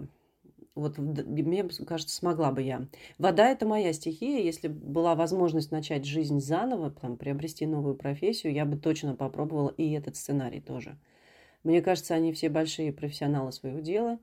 Вот 0.78 0.96
мне 0.96 1.64
кажется, 1.86 2.14
смогла 2.14 2.52
бы 2.52 2.62
я. 2.62 2.86
Вода– 3.18 3.48
это 3.50 3.66
моя 3.66 3.92
стихия. 3.92 4.40
Если 4.40 4.68
была 4.68 5.14
возможность 5.14 5.72
начать 5.72 6.04
жизнь 6.04 6.40
заново, 6.40 6.90
там, 6.90 7.16
приобрести 7.16 7.66
новую 7.66 7.96
профессию, 7.96 8.52
я 8.52 8.64
бы 8.64 8.76
точно 8.76 9.16
попробовала 9.16 9.70
и 9.76 9.90
этот 9.92 10.16
сценарий 10.16 10.60
тоже. 10.60 10.96
Мне 11.64 11.82
кажется, 11.82 12.14
они 12.14 12.32
все 12.32 12.48
большие 12.48 12.92
профессионалы 12.92 13.50
своего 13.50 13.80
дела. 13.80 14.18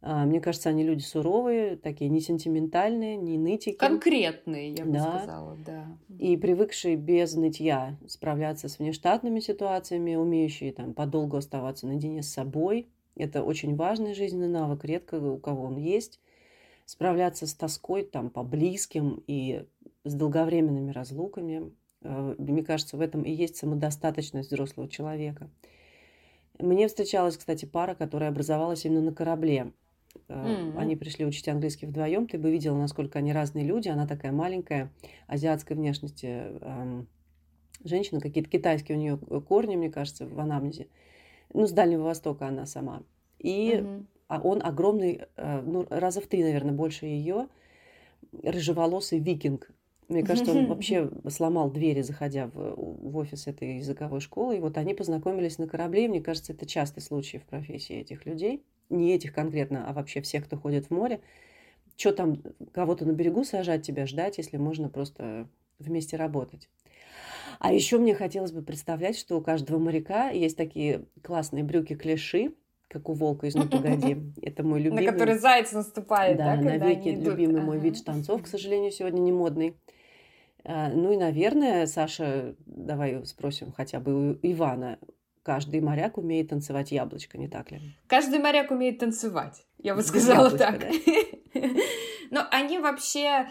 А, 0.00 0.24
мне 0.24 0.40
кажется, 0.40 0.68
они 0.68 0.84
люди 0.84 1.02
суровые, 1.02 1.76
такие 1.76 2.08
не 2.08 2.20
сентиментальные, 2.20 3.16
не 3.16 3.36
нытики. 3.36 3.76
Конкретные, 3.76 4.70
я 4.70 4.84
бы 4.84 4.92
да. 4.92 5.18
сказала, 5.18 5.58
да. 5.66 5.86
И 6.20 6.36
привыкшие 6.36 6.94
без 6.94 7.34
нытья 7.34 7.96
справляться 8.06 8.68
с 8.68 8.78
внештатными 8.78 9.40
ситуациями, 9.40 10.14
умеющие 10.14 10.72
там 10.72 10.94
подолгу 10.94 11.36
оставаться 11.36 11.88
наедине 11.88 12.22
с 12.22 12.28
собой– 12.28 12.88
это 13.18 13.42
очень 13.42 13.76
важный 13.76 14.14
жизненный 14.14 14.48
навык, 14.48 14.84
редко 14.84 15.16
у 15.16 15.38
кого 15.38 15.64
он 15.64 15.76
есть. 15.76 16.20
Справляться 16.86 17.46
с 17.46 17.54
тоской 17.54 18.02
там, 18.02 18.30
по 18.30 18.42
близким 18.42 19.22
и 19.26 19.66
с 20.04 20.14
долговременными 20.14 20.90
разлуками. 20.90 21.72
Э, 22.02 22.34
мне 22.38 22.62
кажется, 22.62 22.96
в 22.96 23.00
этом 23.00 23.22
и 23.22 23.30
есть 23.30 23.56
самодостаточность 23.56 24.50
взрослого 24.50 24.88
человека. 24.88 25.50
Мне 26.58 26.88
встречалась, 26.88 27.36
кстати, 27.36 27.66
пара, 27.66 27.94
которая 27.94 28.30
образовалась 28.30 28.84
именно 28.84 29.02
на 29.02 29.12
корабле. 29.12 29.72
Mm-hmm. 30.28 30.78
Они 30.78 30.96
пришли 30.96 31.26
учить 31.26 31.46
английский 31.48 31.86
вдвоем. 31.86 32.26
Ты 32.26 32.38
бы 32.38 32.50
видела, 32.50 32.76
насколько 32.76 33.18
они 33.18 33.32
разные 33.32 33.64
люди. 33.64 33.88
Она 33.88 34.06
такая 34.06 34.32
маленькая, 34.32 34.90
азиатской 35.26 35.76
внешности 35.76 36.26
эм, 36.26 37.06
женщина, 37.84 38.20
какие-то 38.20 38.50
китайские 38.50 38.96
у 38.96 39.00
нее 39.00 39.16
корни, 39.42 39.76
мне 39.76 39.90
кажется, 39.90 40.26
в 40.26 40.38
анамнезе 40.40 40.88
ну, 41.52 41.66
с 41.66 41.72
Дальнего 41.72 42.04
Востока 42.04 42.46
она 42.46 42.66
сама. 42.66 43.02
И 43.38 43.82
угу. 43.82 44.42
он 44.48 44.60
огромный, 44.62 45.22
э, 45.36 45.60
ну, 45.62 45.86
раза 45.90 46.20
в 46.20 46.26
три, 46.26 46.42
наверное, 46.42 46.72
больше 46.72 47.06
ее, 47.06 47.48
рыжеволосый 48.42 49.18
викинг. 49.18 49.70
Мне 50.08 50.22
кажется, 50.22 50.52
он 50.52 50.66
вообще 50.68 51.10
сломал 51.28 51.70
двери, 51.70 52.02
заходя 52.02 52.46
в, 52.46 52.74
в 52.76 53.16
офис 53.16 53.46
этой 53.46 53.76
языковой 53.76 54.20
школы. 54.20 54.56
И 54.56 54.60
вот 54.60 54.76
они 54.78 54.94
познакомились 54.94 55.58
на 55.58 55.68
корабле. 55.68 56.06
И 56.06 56.08
мне 56.08 56.20
кажется, 56.20 56.52
это 56.52 56.66
частый 56.66 57.02
случай 57.02 57.38
в 57.38 57.44
профессии 57.44 57.96
этих 57.96 58.26
людей. 58.26 58.64
Не 58.90 59.14
этих 59.14 59.34
конкретно, 59.34 59.88
а 59.88 59.92
вообще 59.92 60.22
всех, 60.22 60.46
кто 60.46 60.56
ходит 60.56 60.86
в 60.86 60.90
море. 60.90 61.20
Что 61.96 62.12
там, 62.12 62.42
кого-то 62.72 63.04
на 63.04 63.12
берегу 63.12 63.44
сажать, 63.44 63.82
тебя 63.82 64.06
ждать, 64.06 64.38
если 64.38 64.56
можно 64.56 64.88
просто 64.88 65.48
вместе 65.78 66.16
работать. 66.16 66.68
А 67.58 67.72
еще 67.72 67.98
мне 67.98 68.14
хотелось 68.14 68.52
бы 68.52 68.62
представлять, 68.62 69.18
что 69.18 69.36
у 69.36 69.40
каждого 69.40 69.78
моряка 69.78 70.30
есть 70.30 70.56
такие 70.56 71.06
классные 71.22 71.64
брюки-клеши, 71.64 72.54
как 72.88 73.08
у 73.08 73.12
волка 73.12 73.46
из 73.46 73.54
«Ну, 73.54 73.68
погоди». 73.68 74.32
Это 74.42 74.62
мой 74.62 74.80
любимый... 74.80 75.04
На 75.04 75.12
который 75.12 75.38
заяц 75.38 75.72
наступает, 75.72 76.38
да, 76.38 76.56
да 76.56 76.62
навеки 76.62 77.08
любимый 77.08 77.60
мой 77.60 77.78
вид 77.78 77.96
штанцов, 77.96 78.42
к 78.42 78.46
сожалению, 78.46 78.90
сегодня 78.90 79.20
не 79.20 79.32
модный. 79.32 79.76
А, 80.64 80.88
ну 80.88 81.12
и, 81.12 81.16
наверное, 81.16 81.86
Саша, 81.86 82.54
давай 82.66 83.24
спросим 83.26 83.72
хотя 83.72 84.00
бы 84.00 84.32
у 84.32 84.38
Ивана, 84.42 84.98
каждый 85.42 85.80
моряк 85.80 86.18
умеет 86.18 86.48
танцевать 86.48 86.92
яблочко, 86.92 87.38
не 87.38 87.48
так 87.48 87.70
ли? 87.70 87.80
Каждый 88.06 88.38
моряк 88.38 88.70
умеет 88.70 88.98
танцевать, 88.98 89.66
я 89.78 89.94
бы 89.94 90.02
сказала 90.02 90.50
яблочко, 90.50 90.58
так. 90.58 90.80
Да? 90.80 91.60
Но 92.30 92.46
они 92.50 92.78
вообще 92.78 93.48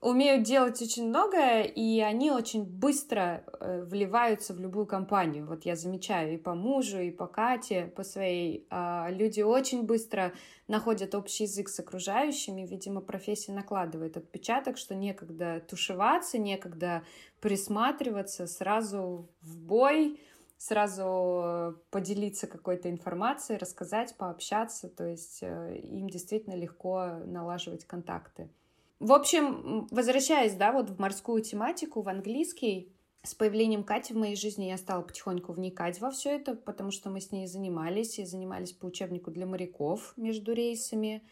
умеют 0.00 0.42
делать 0.42 0.80
очень 0.82 1.08
многое, 1.08 1.62
и 1.62 2.00
они 2.00 2.30
очень 2.30 2.64
быстро 2.64 3.44
э, 3.60 3.82
вливаются 3.82 4.52
в 4.54 4.60
любую 4.60 4.86
компанию. 4.86 5.46
Вот 5.46 5.64
я 5.64 5.74
замечаю 5.74 6.34
и 6.34 6.36
по 6.36 6.54
мужу, 6.54 6.98
и 6.98 7.10
по 7.10 7.26
Кате, 7.26 7.92
по 7.96 8.04
своей. 8.04 8.66
Э, 8.70 9.06
люди 9.10 9.40
очень 9.40 9.84
быстро 9.84 10.32
находят 10.68 11.14
общий 11.14 11.44
язык 11.44 11.68
с 11.68 11.80
окружающими. 11.80 12.66
Видимо, 12.66 13.00
профессия 13.00 13.52
накладывает 13.52 14.16
отпечаток, 14.16 14.76
что 14.76 14.94
некогда 14.94 15.60
тушеваться, 15.66 16.38
некогда 16.38 17.02
присматриваться, 17.40 18.46
сразу 18.46 19.28
в 19.40 19.58
бой, 19.58 20.20
сразу 20.58 21.42
э, 21.44 21.72
поделиться 21.90 22.46
какой-то 22.46 22.90
информацией, 22.90 23.58
рассказать, 23.58 24.14
пообщаться. 24.16 24.88
То 24.88 25.06
есть 25.06 25.38
э, 25.42 25.78
им 25.78 26.08
действительно 26.08 26.54
легко 26.54 27.18
налаживать 27.24 27.86
контакты. 27.86 28.50
В 28.98 29.12
общем, 29.12 29.86
возвращаясь, 29.90 30.54
да, 30.54 30.72
вот 30.72 30.90
в 30.90 30.98
морскую 30.98 31.42
тематику, 31.42 32.00
в 32.00 32.08
английский, 32.08 32.92
с 33.22 33.34
появлением 33.34 33.84
Кати 33.84 34.14
в 34.14 34.16
моей 34.16 34.36
жизни 34.36 34.66
я 34.66 34.78
стала 34.78 35.02
потихоньку 35.02 35.52
вникать 35.52 36.00
во 36.00 36.10
все 36.10 36.30
это, 36.36 36.54
потому 36.54 36.90
что 36.90 37.10
мы 37.10 37.20
с 37.20 37.32
ней 37.32 37.46
занимались, 37.46 38.18
и 38.18 38.24
занимались 38.24 38.72
по 38.72 38.86
учебнику 38.86 39.30
для 39.30 39.46
моряков 39.46 40.14
между 40.16 40.52
рейсами. 40.52 41.22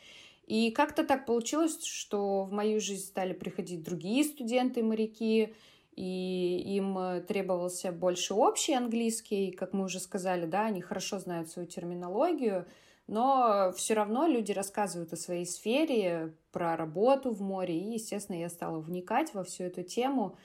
И 0.46 0.72
как-то 0.72 1.04
так 1.04 1.24
получилось, 1.24 1.82
что 1.84 2.44
в 2.44 2.52
мою 2.52 2.80
жизнь 2.80 3.06
стали 3.06 3.32
приходить 3.32 3.82
другие 3.82 4.24
студенты-моряки, 4.24 5.54
и 5.96 6.76
им 6.76 7.22
требовался 7.26 7.92
больше 7.92 8.34
общий 8.34 8.74
английский, 8.74 9.52
как 9.52 9.72
мы 9.72 9.84
уже 9.84 10.00
сказали, 10.00 10.44
да, 10.44 10.66
они 10.66 10.82
хорошо 10.82 11.18
знают 11.20 11.48
свою 11.48 11.68
терминологию, 11.68 12.66
но 13.06 13.72
все 13.76 13.94
равно 13.94 14.26
люди 14.26 14.52
рассказывают 14.52 15.12
о 15.12 15.16
своей 15.16 15.46
сфере, 15.46 16.34
про 16.52 16.76
работу 16.76 17.30
в 17.30 17.42
море, 17.42 17.78
и, 17.78 17.94
естественно, 17.94 18.36
я 18.36 18.48
стала 18.48 18.78
вникать 18.78 19.34
во 19.34 19.44
всю 19.44 19.64
эту 19.64 19.82
тему. 19.82 20.36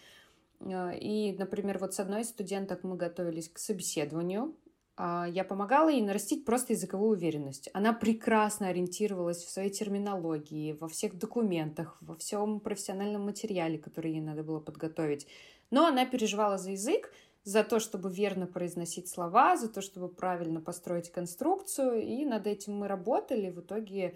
Э, 0.59 0.97
и, 0.97 1.35
например, 1.37 1.77
вот 1.79 1.93
с 1.93 1.99
одной 1.99 2.21
из 2.21 2.29
студенток 2.29 2.83
мы 2.83 2.97
готовились 2.97 3.49
к 3.49 3.59
собеседованию, 3.59 4.55
а, 5.01 5.25
я 5.29 5.45
помогала 5.45 5.87
ей 5.87 6.01
нарастить 6.01 6.43
просто 6.43 6.73
языковую 6.73 7.11
уверенность. 7.11 7.69
Она 7.71 7.93
прекрасно 7.93 8.67
ориентировалась 8.67 9.37
в 9.37 9.49
своей 9.49 9.69
терминологии, 9.69 10.73
во 10.73 10.89
всех 10.89 11.17
документах, 11.17 11.97
во 12.01 12.17
всем 12.17 12.59
профессиональном 12.59 13.23
материале, 13.23 13.77
который 13.77 14.11
ей 14.11 14.19
надо 14.19 14.43
было 14.43 14.59
подготовить. 14.59 15.25
Но 15.71 15.85
она 15.85 16.05
переживала 16.05 16.57
за 16.57 16.71
язык, 16.71 17.13
за 17.49 17.63
то, 17.63 17.79
чтобы 17.79 18.11
верно 18.11 18.45
произносить 18.45 19.09
слова, 19.09 19.57
за 19.57 19.69
то, 19.69 19.81
чтобы 19.81 20.07
правильно 20.07 20.61
построить 20.61 21.11
конструкцию. 21.11 22.03
И 22.03 22.23
над 22.23 22.45
этим 22.45 22.77
мы 22.77 22.87
работали. 22.87 23.49
В 23.49 23.61
итоге 23.61 24.15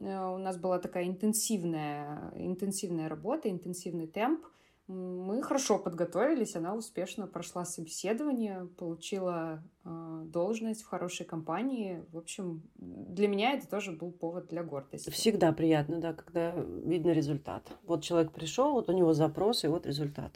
э, 0.00 0.34
у 0.34 0.36
нас 0.36 0.58
была 0.58 0.78
такая 0.78 1.06
интенсивная, 1.06 2.30
интенсивная 2.36 3.08
работа, 3.08 3.48
интенсивный 3.48 4.06
темп. 4.06 4.44
Мы 4.86 5.42
хорошо 5.42 5.78
подготовились, 5.78 6.56
она 6.56 6.74
успешно 6.74 7.26
прошла 7.26 7.64
собеседование, 7.64 8.68
получила 8.76 9.62
э, 9.86 10.22
должность 10.26 10.82
в 10.82 10.88
хорошей 10.88 11.24
компании. 11.24 12.04
В 12.12 12.18
общем, 12.18 12.62
для 12.76 13.28
меня 13.28 13.54
это 13.54 13.66
тоже 13.66 13.92
был 13.92 14.12
повод 14.12 14.48
для 14.48 14.62
гордости. 14.62 15.08
Всегда 15.08 15.52
приятно, 15.52 16.00
да, 16.00 16.12
когда 16.12 16.50
видно 16.84 17.12
результат. 17.12 17.66
Вот 17.86 18.02
человек 18.02 18.32
пришел, 18.32 18.72
вот 18.72 18.90
у 18.90 18.92
него 18.92 19.14
запрос, 19.14 19.64
и 19.64 19.68
вот 19.68 19.86
результат. 19.86 20.32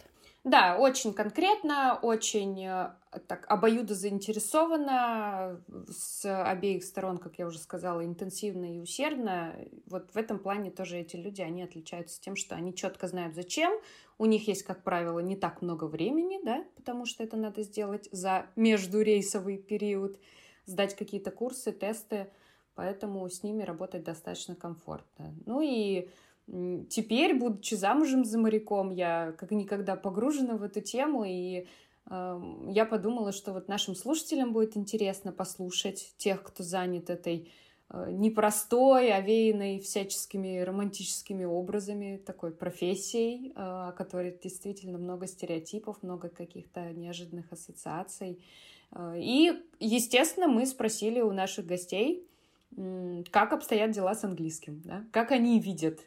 Да, 0.48 0.78
очень 0.78 1.12
конкретно, 1.12 1.98
очень 2.00 2.64
э, 2.64 2.90
так 3.26 3.44
обоюдо 3.50 3.94
заинтересована 3.94 5.62
с 5.90 6.24
обеих 6.24 6.84
сторон, 6.84 7.18
как 7.18 7.38
я 7.38 7.46
уже 7.46 7.58
сказала, 7.58 8.02
интенсивно 8.02 8.74
и 8.74 8.78
усердно. 8.78 9.54
Вот 9.84 10.10
в 10.10 10.16
этом 10.16 10.38
плане 10.38 10.70
тоже 10.70 11.00
эти 11.00 11.16
люди, 11.16 11.42
они 11.42 11.62
отличаются 11.62 12.18
тем, 12.18 12.34
что 12.34 12.54
они 12.54 12.74
четко 12.74 13.08
знают, 13.08 13.34
зачем. 13.34 13.78
У 14.16 14.24
них 14.24 14.48
есть, 14.48 14.62
как 14.62 14.84
правило, 14.84 15.18
не 15.18 15.36
так 15.36 15.60
много 15.60 15.84
времени, 15.84 16.40
да, 16.42 16.64
потому 16.76 17.04
что 17.04 17.22
это 17.22 17.36
надо 17.36 17.60
сделать 17.62 18.08
за 18.10 18.46
междурейсовый 18.56 19.58
период, 19.58 20.18
сдать 20.64 20.96
какие-то 20.96 21.30
курсы, 21.30 21.72
тесты, 21.72 22.30
поэтому 22.74 23.28
с 23.28 23.42
ними 23.42 23.64
работать 23.64 24.02
достаточно 24.02 24.54
комфортно. 24.54 25.34
Ну 25.44 25.60
и 25.60 26.08
теперь, 26.88 27.34
будучи 27.34 27.74
замужем 27.74 28.24
за 28.24 28.38
моряком, 28.38 28.90
я 28.90 29.34
как 29.38 29.50
никогда 29.50 29.96
погружена 29.96 30.56
в 30.56 30.62
эту 30.62 30.80
тему, 30.80 31.24
и 31.24 31.66
э, 32.10 32.40
я 32.68 32.86
подумала, 32.86 33.32
что 33.32 33.52
вот 33.52 33.68
нашим 33.68 33.94
слушателям 33.94 34.52
будет 34.52 34.76
интересно 34.76 35.32
послушать 35.32 36.14
тех, 36.16 36.42
кто 36.42 36.62
занят 36.62 37.10
этой 37.10 37.52
э, 37.90 38.10
непростой, 38.12 39.12
овеянной 39.12 39.80
всяческими 39.80 40.60
романтическими 40.60 41.44
образами, 41.44 42.22
такой 42.24 42.50
профессией, 42.50 43.50
э, 43.50 43.52
о 43.56 43.92
которой 43.92 44.38
действительно 44.42 44.96
много 44.96 45.26
стереотипов, 45.26 46.02
много 46.02 46.30
каких-то 46.30 46.92
неожиданных 46.92 47.52
ассоциаций. 47.52 48.42
Э, 48.92 49.14
и, 49.18 49.52
естественно, 49.80 50.48
мы 50.48 50.64
спросили 50.64 51.20
у 51.20 51.32
наших 51.32 51.66
гостей, 51.66 52.24
как 53.30 53.52
обстоят 53.52 53.92
дела 53.92 54.14
с 54.14 54.24
английским, 54.24 54.82
да? 54.84 55.04
как 55.10 55.32
они 55.32 55.58
видят 55.58 56.00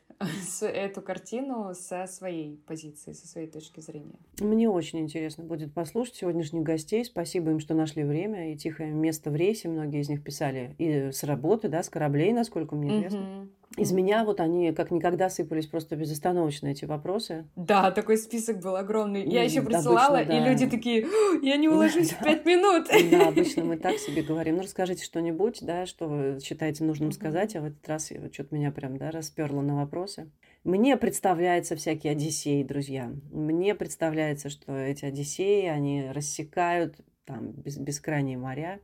эту 0.62 1.02
картину 1.02 1.74
со 1.74 2.08
своей 2.08 2.58
позиции, 2.68 3.14
со 3.14 3.28
своей 3.28 3.48
точки 3.48 3.80
зрения. 3.80 4.20
Мне 4.40 4.70
очень 4.70 5.00
интересно 5.00 5.44
будет 5.44 5.74
послушать 5.74 6.16
сегодняшних 6.16 6.64
гостей. 6.64 7.04
Спасибо 7.06 7.52
им, 7.52 7.60
что 7.60 7.74
нашли 7.74 8.04
время 8.04 8.54
и 8.54 8.58
тихое 8.58 8.92
место 8.92 9.32
в 9.32 9.36
рейсе. 9.36 9.70
Многие 9.70 10.02
из 10.02 10.10
них 10.10 10.24
писали 10.24 10.76
и 10.78 11.12
с 11.12 11.24
работы, 11.24 11.68
да, 11.70 11.84
с 11.84 11.90
кораблей, 11.90 12.34
насколько 12.34 12.76
мне 12.76 12.98
известно. 12.98 13.18
Mm-hmm. 13.18 13.50
Из 13.78 13.92
меня 13.94 14.26
вот 14.26 14.42
они 14.42 14.74
как 14.74 14.92
никогда 14.92 15.30
сыпались 15.30 15.66
просто 15.66 15.96
безостановочно 15.96 16.68
эти 16.68 16.84
вопросы. 16.84 17.46
Да, 17.56 17.92
такой 17.92 18.18
список 18.18 18.60
был 18.60 18.76
огромный. 18.76 19.26
Я 19.26 19.44
еще 19.44 19.62
присылала, 19.62 20.20
обычно, 20.20 20.34
да. 20.34 20.46
и 20.46 20.50
люди 20.50 20.68
такие, 20.70 21.08
я 21.42 21.56
не 21.56 21.70
уложусь 21.70 22.12
в 22.12 22.24
пять 22.24 22.46
минут. 22.46 22.88
Да, 23.12 23.28
обычно 23.28 23.64
мы 23.64 23.78
так 23.78 23.98
себе 23.98 24.22
говорим. 24.22 24.58
Ну, 24.58 24.64
расскажите 24.64 25.04
что-нибудь, 25.04 25.60
да, 25.62 25.86
что 25.86 26.08
вы 26.08 26.40
считаете 26.42 26.84
нужным 26.84 27.12
сказать, 27.12 27.56
а 27.56 27.62
в 27.62 27.66
этот 27.66 27.88
раз 27.88 28.12
что-то 28.32 28.56
меня 28.56 28.72
прям, 28.72 28.98
да, 28.98 29.12
расперло 29.12 29.62
на 29.62 29.76
вопросы. 29.76 30.30
Мне 30.64 30.96
представляются 30.98 31.76
всякие 31.76 32.12
Одиссеи, 32.12 32.64
друзья. 32.64 33.12
Мне 33.32 33.74
представляется, 33.74 34.50
что 34.50 34.74
эти 34.74 35.06
Одиссеи, 35.06 35.66
они 35.66 36.10
рассекают 36.12 36.96
там 37.26 37.52
бескрайние 37.52 38.38
моря, 38.38 38.80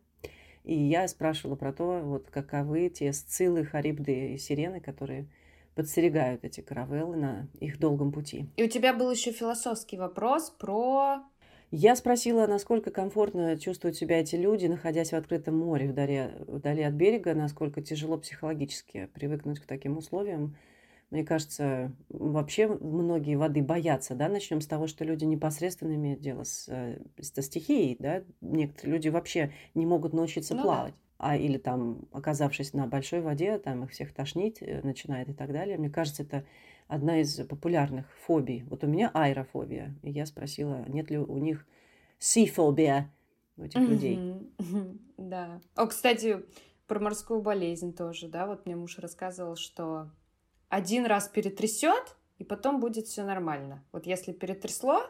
и 0.68 0.76
я 0.76 1.08
спрашивала 1.08 1.56
про 1.56 1.72
то, 1.72 2.02
вот 2.04 2.30
каковы 2.30 2.90
те 2.90 3.14
сцилы, 3.14 3.64
харибды 3.64 4.34
и 4.34 4.38
сирены, 4.38 4.82
которые 4.82 5.28
подстерегают 5.76 6.44
эти 6.44 6.60
каравеллы 6.60 7.16
на 7.16 7.48
их 7.62 7.80
долгом 7.80 8.12
пути. 8.12 8.48
И 8.58 8.64
у 8.64 8.68
тебя 8.68 8.94
был 8.94 9.10
еще 9.10 9.32
философский 9.32 9.98
вопрос 9.98 10.50
про... 10.50 11.24
Я 11.72 11.96
спросила, 11.96 12.48
насколько 12.48 12.92
комфортно 12.92 13.58
чувствуют 13.58 13.96
себя 13.96 14.20
эти 14.20 14.36
люди, 14.36 14.68
находясь 14.68 15.12
в 15.12 15.16
открытом 15.16 15.58
море, 15.58 15.90
вдали, 15.90 16.32
вдали 16.48 16.84
от 16.84 16.94
берега, 16.94 17.34
насколько 17.34 17.82
тяжело 17.82 18.18
психологически 18.18 19.10
привыкнуть 19.14 19.60
к 19.60 19.66
таким 19.66 19.98
условиям, 19.98 20.58
мне 21.10 21.24
кажется, 21.24 21.94
вообще 22.10 22.68
многие 22.68 23.36
воды 23.36 23.62
боятся, 23.62 24.14
да, 24.14 24.28
начнем 24.28 24.60
с 24.60 24.68
того, 24.68 24.88
что 24.88 25.06
люди 25.06 25.24
непосредственно 25.24 25.93
имеют 25.96 26.20
дело 26.20 26.43
с, 26.43 26.67
э, 26.67 27.02
со 27.22 27.41
стихией, 27.41 27.96
да, 27.98 28.24
некоторые 28.41 28.96
люди 28.96 29.08
вообще 29.08 29.54
не 29.74 29.86
могут 29.86 30.13
научиться 30.13 30.54
ну, 30.54 30.63
плавать. 30.63 30.93
Да. 30.93 31.00
А 31.20 31.38
или 31.38 31.58
там, 31.58 32.08
оказавшись 32.12 32.74
на 32.74 32.88
большой 32.88 33.22
воде, 33.22 33.58
там 33.58 33.84
их 33.86 33.91
всех 33.91 34.13
тошнить 34.13 34.62
э, 34.62 34.82
начинает 34.84 35.30
и 35.30 35.34
так 35.34 35.52
далее. 35.52 35.78
Мне 35.78 35.89
кажется, 35.89 36.24
это 36.24 36.46
одна 36.88 37.22
из 37.22 37.36
популярных 37.48 38.06
фобий. 38.26 38.63
Вот 38.70 38.84
у 38.84 38.88
меня 38.88 39.10
аэрофобия. 39.13 39.96
И 40.04 40.12
я 40.12 40.26
спросила, 40.26 40.86
нет 40.88 41.10
ли 41.10 41.17
у 41.17 41.38
них 41.38 41.65
сифобия 42.20 43.12
у 43.56 43.63
этих 43.63 43.80
людей. 43.80 44.20
Да. 45.17 45.60
О, 45.74 45.88
кстати, 45.88 46.46
про 46.86 47.00
морскую 47.00 47.41
болезнь 47.41 47.96
тоже, 47.96 48.28
да, 48.28 48.46
вот 48.46 48.67
мне 48.67 48.76
муж 48.76 49.00
рассказывал, 49.00 49.56
что 49.56 50.12
один 50.69 51.06
раз 51.06 51.27
перетрясет, 51.27 52.15
и 52.39 52.43
потом 52.43 52.80
будет 52.80 53.08
все 53.08 53.23
нормально. 53.23 53.84
Вот 53.91 54.06
если 54.06 54.32
перетрясло, 54.32 55.10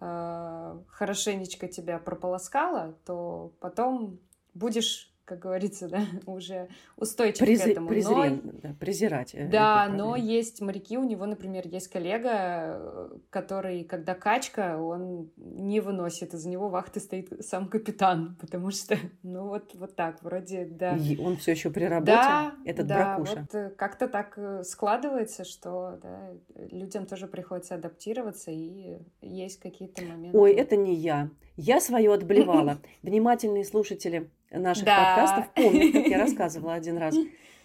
э, 0.00 0.78
хорошенечко 0.88 1.68
тебя 1.68 1.98
прополоскало, 1.98 2.94
то 3.04 3.52
потом 3.60 4.18
будешь 4.54 5.11
как 5.24 5.38
говорится, 5.38 5.88
да, 5.88 6.04
уже 6.26 6.68
устойчив 6.96 7.38
Презы, 7.38 7.64
к 7.64 7.66
этому. 7.68 7.88
Презрен, 7.88 8.40
но... 8.44 8.52
да, 8.62 8.74
презирать. 8.78 9.34
Э, 9.34 9.48
да, 9.48 9.88
но 9.88 10.16
есть 10.16 10.60
моряки, 10.60 10.98
у 10.98 11.04
него, 11.04 11.26
например, 11.26 11.66
есть 11.66 11.88
коллега, 11.88 13.10
который, 13.30 13.84
когда 13.84 14.14
качка, 14.14 14.78
он 14.78 15.30
не 15.36 15.80
выносит, 15.80 16.34
из-за 16.34 16.48
него 16.48 16.68
вахты 16.68 17.00
стоит 17.00 17.44
сам 17.44 17.68
капитан, 17.68 18.36
потому 18.40 18.70
что, 18.70 18.96
ну 19.22 19.48
вот, 19.48 19.74
вот 19.74 19.94
так, 19.96 20.22
вроде, 20.22 20.64
да. 20.66 20.96
И 20.96 21.16
он 21.16 21.36
все 21.36 21.52
еще 21.52 21.70
при 21.70 21.84
работе, 21.84 22.12
да, 22.12 22.54
этот 22.64 22.86
да, 22.86 22.96
бракуша. 22.96 23.40
вот 23.40 23.54
э, 23.54 23.70
как-то 23.70 24.08
так 24.08 24.34
э, 24.36 24.62
складывается, 24.64 25.44
что 25.44 25.98
да, 26.02 26.32
людям 26.70 27.06
тоже 27.06 27.26
приходится 27.26 27.74
адаптироваться, 27.76 28.50
и 28.50 28.98
есть 29.20 29.60
какие-то 29.60 30.02
моменты. 30.02 30.36
Ой, 30.36 30.52
это 30.52 30.76
не 30.76 30.94
я. 30.94 31.30
Я 31.56 31.80
свое 31.80 32.12
отблевала. 32.12 32.78
Внимательные 33.02 33.64
слушатели 33.64 34.30
наших 34.52 34.84
да. 34.84 35.16
подкастов 35.16 35.54
помнят, 35.54 35.92
как 35.92 36.06
я 36.06 36.18
рассказывала 36.20 36.74
один 36.74 36.98
раз 36.98 37.14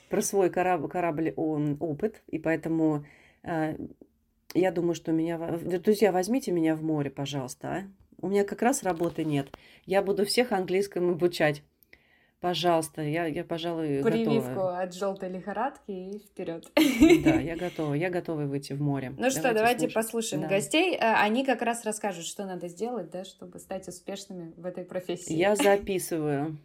про 0.10 0.22
свой 0.22 0.50
корабль, 0.50 0.90
корабль 0.90 1.34
опыт, 1.36 2.24
и 2.28 2.40
поэтому 2.40 3.06
э, 3.44 3.76
я 4.54 4.72
думаю, 4.72 4.96
что 4.96 5.12
меня... 5.12 5.38
Друзья, 5.38 6.12
возьмите 6.12 6.52
меня 6.52 6.76
в 6.76 6.84
море, 6.84 7.10
пожалуйста, 7.10 7.68
а? 7.68 7.84
У 8.20 8.30
меня 8.30 8.44
как 8.44 8.62
раз 8.64 8.82
работы 8.84 9.24
нет. 9.24 9.50
Я 9.86 10.02
буду 10.02 10.26
всех 10.26 10.52
английском 10.52 11.12
обучать. 11.12 11.64
Пожалуйста, 12.40 13.02
я, 13.02 13.26
я 13.26 13.44
пожалуй, 13.44 14.04
Прививку 14.04 14.50
готова. 14.50 14.82
от 14.82 14.94
желтой 14.94 15.30
лихорадки 15.30 15.92
и 15.92 16.20
вперед. 16.20 16.72
Да, 17.24 17.36
я 17.36 17.56
готова. 17.56 17.96
Я 17.96 18.12
готова 18.12 18.44
выйти 18.44 18.74
в 18.74 18.82
море. 18.82 19.10
Ну 19.10 19.16
давайте 19.16 19.40
что, 19.40 19.54
давайте 19.54 19.80
слушать. 19.80 19.94
послушаем 19.96 20.42
да. 20.44 20.48
гостей. 20.48 20.96
Э, 20.96 21.14
они 21.16 21.44
как 21.44 21.64
раз 21.64 21.84
расскажут, 21.84 22.26
что 22.26 22.46
надо 22.46 22.68
сделать, 22.68 23.10
да, 23.10 23.24
чтобы 23.24 23.58
стать 23.58 23.88
успешными 23.88 24.54
в 24.56 24.66
этой 24.68 24.84
профессии. 24.84 25.34
Я 25.34 25.56
записываю. 25.56 26.58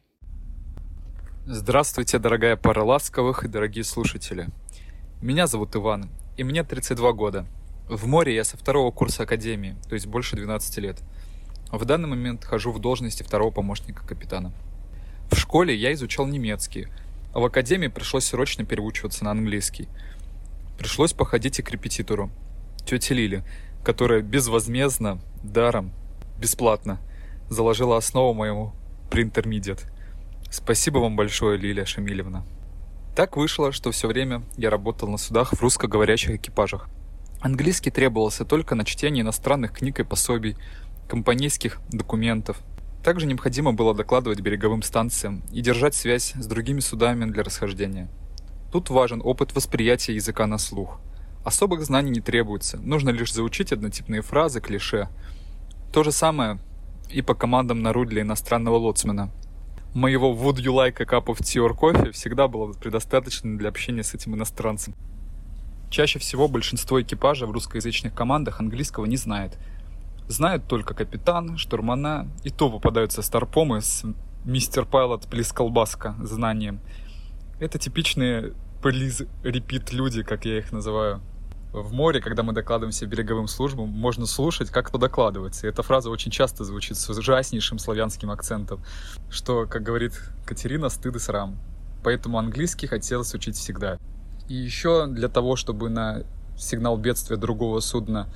Здравствуйте, 1.45 2.21
дорогая 2.21 2.55
пара 2.55 2.85
ласковых 2.85 3.43
и 3.43 3.49
дорогие 3.49 3.83
слушатели. 3.83 4.47
Меня 5.21 5.49
зовут 5.49 5.75
Иван, 5.75 6.09
и 6.37 6.45
мне 6.45 6.63
32 6.63 7.13
года. 7.15 7.47
В 7.89 8.07
море 8.07 8.33
я 8.33 8.45
со 8.45 8.57
второго 8.57 8.93
курса 8.93 9.25
академии, 9.25 9.75
то 9.89 9.95
есть 9.95 10.07
больше 10.07 10.37
12 10.37 10.79
лет. 10.79 11.03
В 11.73 11.85
данный 11.85 12.09
момент 12.09 12.45
хожу 12.45 12.71
в 12.71 12.79
должности 12.79 13.25
второго 13.25 13.51
помощника 13.51 14.07
капитана. 14.07 14.53
В 15.33 15.37
школе 15.37 15.75
я 15.75 15.93
изучал 15.95 16.29
немецкий, 16.29 16.87
а 17.35 17.41
в 17.41 17.45
академии 17.45 17.89
пришлось 17.89 18.27
срочно 18.27 18.65
переучиваться 18.65 19.25
на 19.25 19.33
английский. 19.33 19.89
Пришлось 20.79 21.13
походить 21.13 21.59
и 21.59 21.63
к 21.63 21.73
репетитору, 21.73 22.31
тете 22.87 23.15
Лили, 23.15 23.43
которая 23.83 24.23
безвозмездно, 24.23 25.19
даром, 25.43 25.93
бесплатно 26.39 27.01
заложила 27.51 27.97
основу 27.97 28.33
моему 28.33 28.75
принтермидиат. 29.11 29.89
Спасибо 30.53 30.99
вам 30.99 31.17
большое, 31.17 31.57
Лилия 31.57 31.87
Шамилевна. 31.87 32.45
Так 33.17 33.39
вышло, 33.39 33.73
что 33.73 33.91
все 33.91 34.07
время 34.07 34.43
я 34.59 34.69
работал 34.69 35.09
на 35.09 35.17
судах 35.17 35.55
в 35.55 35.63
русскоговорящих 35.63 36.33
экипажах. 36.33 36.91
Английский 37.41 37.91
требовался 37.91 38.45
только 38.45 38.75
на 38.75 38.85
чтение 38.85 39.23
иностранных 39.23 39.73
книг 39.73 39.99
и 39.99 40.05
пособий, 40.05 40.59
компанейских 41.09 41.81
документов, 41.91 42.59
также 43.03 43.27
необходимо 43.27 43.73
было 43.73 43.95
докладывать 43.95 44.41
береговым 44.41 44.83
станциям 44.83 45.43
и 45.51 45.63
держать 45.63 45.95
связь 45.95 46.35
с 46.35 46.47
другими 46.47 46.81
судами 46.81 47.25
для 47.25 47.43
расхождения. 47.43 48.09
Тут 48.71 48.91
важен 48.91 49.23
опыт 49.25 49.55
восприятия 49.55 50.15
языка 50.15 50.47
на 50.47 50.59
слух. 50.59 51.01
Особых 51.45 51.83
знаний 51.83 52.11
не 52.11 52.21
требуется, 52.21 52.77
нужно 52.77 53.09
лишь 53.09 53.33
заучить 53.33 53.73
однотипные 53.73 54.21
фразы, 54.21 54.61
клише. 54.61 55.09
То 55.95 56.05
же 56.05 56.13
самое 56.13 56.59
и 57.11 57.23
по 57.23 57.35
командам 57.35 57.83
на 57.83 57.95
руль 57.95 58.21
иностранного 58.21 58.77
лоцмана. 58.77 59.31
Моего 59.95 60.33
«Would 60.33 60.57
you 60.57 60.75
like 60.75 61.01
a 61.01 61.05
cup 61.05 61.27
of 61.27 61.39
tea 61.41 61.61
or 61.61 61.77
coffee» 61.77 62.13
всегда 62.13 62.49
было 62.49 62.73
предостаточно 62.73 63.59
для 63.59 63.69
общения 63.69 64.03
с 64.03 64.15
этим 64.15 64.35
иностранцем. 64.35 64.95
Чаще 65.91 66.19
всего 66.19 66.49
большинство 66.49 67.01
экипажа 67.03 67.47
в 67.47 67.51
русскоязычных 67.51 68.15
командах 68.15 68.61
английского 68.61 69.07
не 69.07 69.17
знает– 69.17 69.59
Знают 70.29 70.67
только 70.67 70.95
капитан, 70.95 71.59
штурмана, 71.59 72.29
и 72.45 72.51
то 72.51 72.71
попадаются 72.71 73.23
старпомы 73.23 73.83
с 73.83 74.05
мистер 74.45 74.87
Пайлот 74.87 75.27
плиз 75.27 75.53
колбаска 75.53 76.17
знанием. 76.23 76.81
Это 77.61 77.79
типичные 77.79 78.55
please 78.83 79.29
repeat 79.43 79.93
люди, 79.93 80.23
как 80.23 80.45
я 80.45 80.59
их 80.59 80.73
называю. 80.73 81.21
В 81.73 81.93
море, 81.93 82.21
когда 82.21 82.43
мы 82.43 82.53
докладываемся 82.53 83.07
береговым 83.07 83.49
службам, 83.49 83.89
можно 83.89 84.27
слушать, 84.27 84.71
как 84.71 84.89
кто 84.89 84.99
докладывается. 84.99 85.67
И 85.67 85.71
эта 85.71 85.83
фраза 85.83 86.11
очень 86.11 86.31
часто 86.31 86.65
звучит 86.65 86.99
с 86.99 87.09
ужаснейшим 87.09 87.79
славянским 87.79 88.31
акцентом, 88.31 88.85
что, 89.31 89.67
как 89.67 89.83
говорит 89.83 90.13
Катерина, 90.45 90.91
стыд 90.91 91.17
и 91.17 91.19
срам. 91.19 91.59
Поэтому 92.05 92.39
английский 92.39 92.87
хотелось 92.87 93.33
учить 93.35 93.57
всегда. 93.57 93.99
И 94.49 94.55
еще 94.55 95.07
для 95.07 95.29
того, 95.29 95.57
чтобы 95.57 95.89
на 95.89 96.25
сигнал 96.59 96.99
бедствия 96.99 97.37
другого 97.37 97.81
судна 97.81 98.29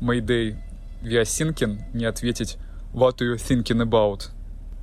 Mayday 0.00 0.58
Sinkin 1.02 1.94
не 1.94 2.04
ответить 2.04 2.58
What 2.92 3.18
are 3.18 3.34
you 3.34 3.36
thinking 3.36 3.82
about? 3.82 4.28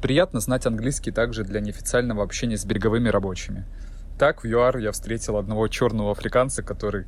Приятно 0.02 0.40
знать 0.40 0.66
английский 0.66 1.12
также 1.12 1.44
для 1.44 1.60
неофициального 1.60 2.24
общения 2.24 2.58
с 2.58 2.66
береговыми 2.66 3.10
рабочими. 3.10 3.68
Так 4.18 4.44
в 4.44 4.48
ЮАР 4.48 4.78
я 4.80 4.92
встретил 4.92 5.38
одного 5.38 5.68
черного 5.68 6.12
африканца, 6.12 6.64
который 6.64 7.06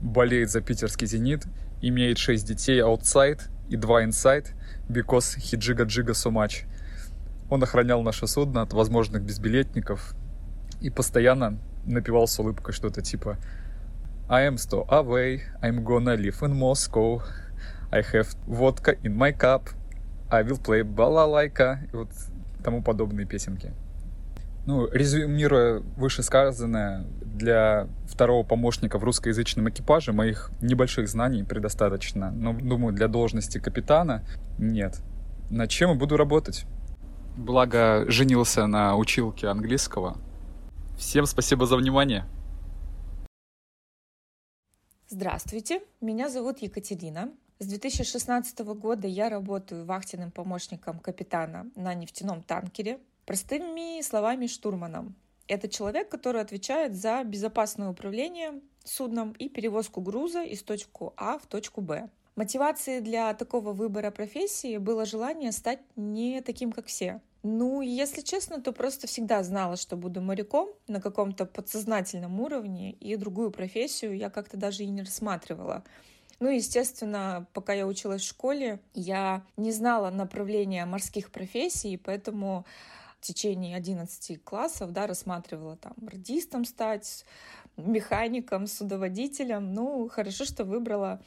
болеет 0.00 0.50
за 0.50 0.60
питерский 0.60 1.06
«Зенит», 1.06 1.44
имеет 1.80 2.18
шесть 2.18 2.46
детей 2.46 2.80
outside 2.80 3.40
и 3.68 3.76
два 3.76 4.04
inside, 4.04 4.48
because 4.88 5.36
he 5.38 5.56
джига 5.56 5.84
джига 5.84 6.12
so 6.12 6.30
much. 6.30 6.66
Он 7.50 7.62
охранял 7.62 8.02
наше 8.02 8.26
судно 8.26 8.62
от 8.62 8.72
возможных 8.72 9.22
безбилетников 9.22 10.14
и 10.80 10.90
постоянно 10.90 11.58
напевал 11.86 12.26
с 12.26 12.38
улыбкой 12.38 12.72
что-то 12.72 13.02
типа 13.02 13.38
I 14.28 14.48
am 14.48 14.54
so 14.54 14.88
away, 14.88 15.42
I'm 15.62 15.84
gonna 15.84 16.16
live 16.16 16.40
in 16.42 16.54
Moscow, 16.54 17.22
I 17.90 18.00
have 18.00 18.34
vodka 18.46 18.96
in 19.02 19.14
my 19.16 19.36
cup, 19.36 19.68
I 20.30 20.42
will 20.42 20.60
play 20.60 20.82
балалайка 20.82 21.86
и 21.92 21.96
вот 21.96 22.08
тому 22.62 22.82
подобные 22.82 23.26
песенки. 23.26 23.72
Ну, 24.66 24.88
резюмируя 24.90 25.80
вышесказанное, 25.96 27.04
для 27.34 27.88
второго 28.06 28.44
помощника 28.44 28.98
в 28.98 29.04
русскоязычном 29.04 29.68
экипаже 29.68 30.12
моих 30.12 30.50
небольших 30.60 31.08
знаний 31.08 31.42
предостаточно. 31.42 32.30
Но, 32.30 32.52
думаю, 32.52 32.94
для 32.94 33.08
должности 33.08 33.58
капитана 33.58 34.24
нет. 34.58 35.00
Над 35.50 35.68
чем 35.68 35.90
я 35.90 35.96
буду 35.96 36.16
работать? 36.16 36.64
Благо, 37.36 38.04
женился 38.08 38.66
на 38.66 38.96
училке 38.96 39.48
английского. 39.48 40.16
Всем 40.96 41.26
спасибо 41.26 41.66
за 41.66 41.76
внимание. 41.76 42.24
Здравствуйте, 45.08 45.82
меня 46.00 46.28
зовут 46.28 46.58
Екатерина. 46.58 47.30
С 47.58 47.66
2016 47.66 48.58
года 48.60 49.06
я 49.06 49.28
работаю 49.28 49.84
вахтенным 49.84 50.30
помощником 50.30 50.98
капитана 50.98 51.66
на 51.76 51.94
нефтяном 51.94 52.42
танкере 52.42 52.98
Простыми 53.26 54.02
словами 54.02 54.46
штурманом. 54.46 55.14
Это 55.48 55.68
человек, 55.68 56.08
который 56.08 56.40
отвечает 56.40 56.94
за 56.94 57.22
безопасное 57.24 57.88
управление 57.88 58.60
судном 58.84 59.32
и 59.32 59.48
перевозку 59.48 60.00
груза 60.00 60.42
из 60.42 60.62
точки 60.62 61.10
А 61.16 61.38
в 61.38 61.46
точку 61.46 61.80
Б. 61.80 62.08
Мотивацией 62.36 63.00
для 63.00 63.32
такого 63.34 63.72
выбора 63.72 64.10
профессии 64.10 64.76
было 64.78 65.06
желание 65.06 65.52
стать 65.52 65.80
не 65.96 66.40
таким, 66.42 66.72
как 66.72 66.86
все. 66.86 67.20
Ну, 67.42 67.80
если 67.82 68.22
честно, 68.22 68.60
то 68.60 68.72
просто 68.72 69.06
всегда 69.06 69.42
знала, 69.42 69.76
что 69.76 69.96
буду 69.96 70.20
моряком 70.20 70.70
на 70.88 71.00
каком-то 71.00 71.46
подсознательном 71.46 72.40
уровне, 72.40 72.92
и 72.92 73.16
другую 73.16 73.50
профессию 73.50 74.16
я 74.16 74.30
как-то 74.30 74.56
даже 74.56 74.82
и 74.82 74.88
не 74.88 75.02
рассматривала. 75.02 75.84
Ну, 76.40 76.48
естественно, 76.48 77.46
пока 77.52 77.72
я 77.72 77.86
училась 77.86 78.22
в 78.22 78.28
школе, 78.28 78.80
я 78.94 79.44
не 79.56 79.72
знала 79.72 80.10
направления 80.10 80.86
морских 80.86 81.30
профессий, 81.30 81.96
поэтому 81.96 82.64
в 83.24 83.26
течение 83.26 83.74
11 83.74 84.44
классов, 84.44 84.92
да, 84.92 85.06
рассматривала 85.06 85.78
там 85.78 85.94
радистом 86.06 86.66
стать, 86.66 87.24
механиком, 87.78 88.66
судоводителем. 88.66 89.72
Ну, 89.72 90.10
хорошо, 90.10 90.44
что 90.44 90.64
выбрала 90.64 91.22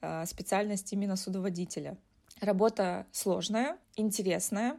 э, 0.00 0.26
специальность 0.26 0.92
именно 0.92 1.14
судоводителя. 1.14 1.96
Работа 2.40 3.06
сложная, 3.12 3.78
интересная. 3.94 4.76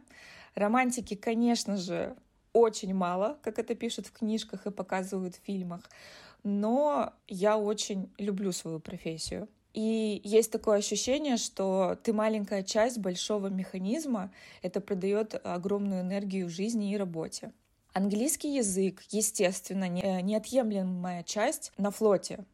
Романтики, 0.54 1.14
конечно 1.14 1.78
же, 1.78 2.14
очень 2.52 2.92
мало, 2.92 3.38
как 3.42 3.58
это 3.58 3.74
пишут 3.74 4.06
в 4.08 4.12
книжках 4.12 4.66
и 4.66 4.70
показывают 4.70 5.36
в 5.36 5.44
фильмах. 5.44 5.88
Но 6.42 7.14
я 7.28 7.56
очень 7.56 8.12
люблю 8.18 8.52
свою 8.52 8.78
профессию. 8.78 9.48
И 9.74 10.20
есть 10.24 10.50
такое 10.50 10.78
ощущение, 10.78 11.36
что 11.36 11.96
ты 12.02 12.12
маленькая 12.12 12.62
часть 12.62 12.98
большого 12.98 13.48
механизма, 13.48 14.32
это 14.62 14.80
придает 14.80 15.40
огромную 15.44 16.00
энергию 16.00 16.48
жизни 16.48 16.92
и 16.92 16.96
работе. 16.96 17.52
Английский 17.92 18.54
язык, 18.54 19.02
естественно, 19.10 19.88
неотъемлемая 19.88 21.22
часть 21.22 21.72
на 21.76 21.90
флоте. 21.90 22.44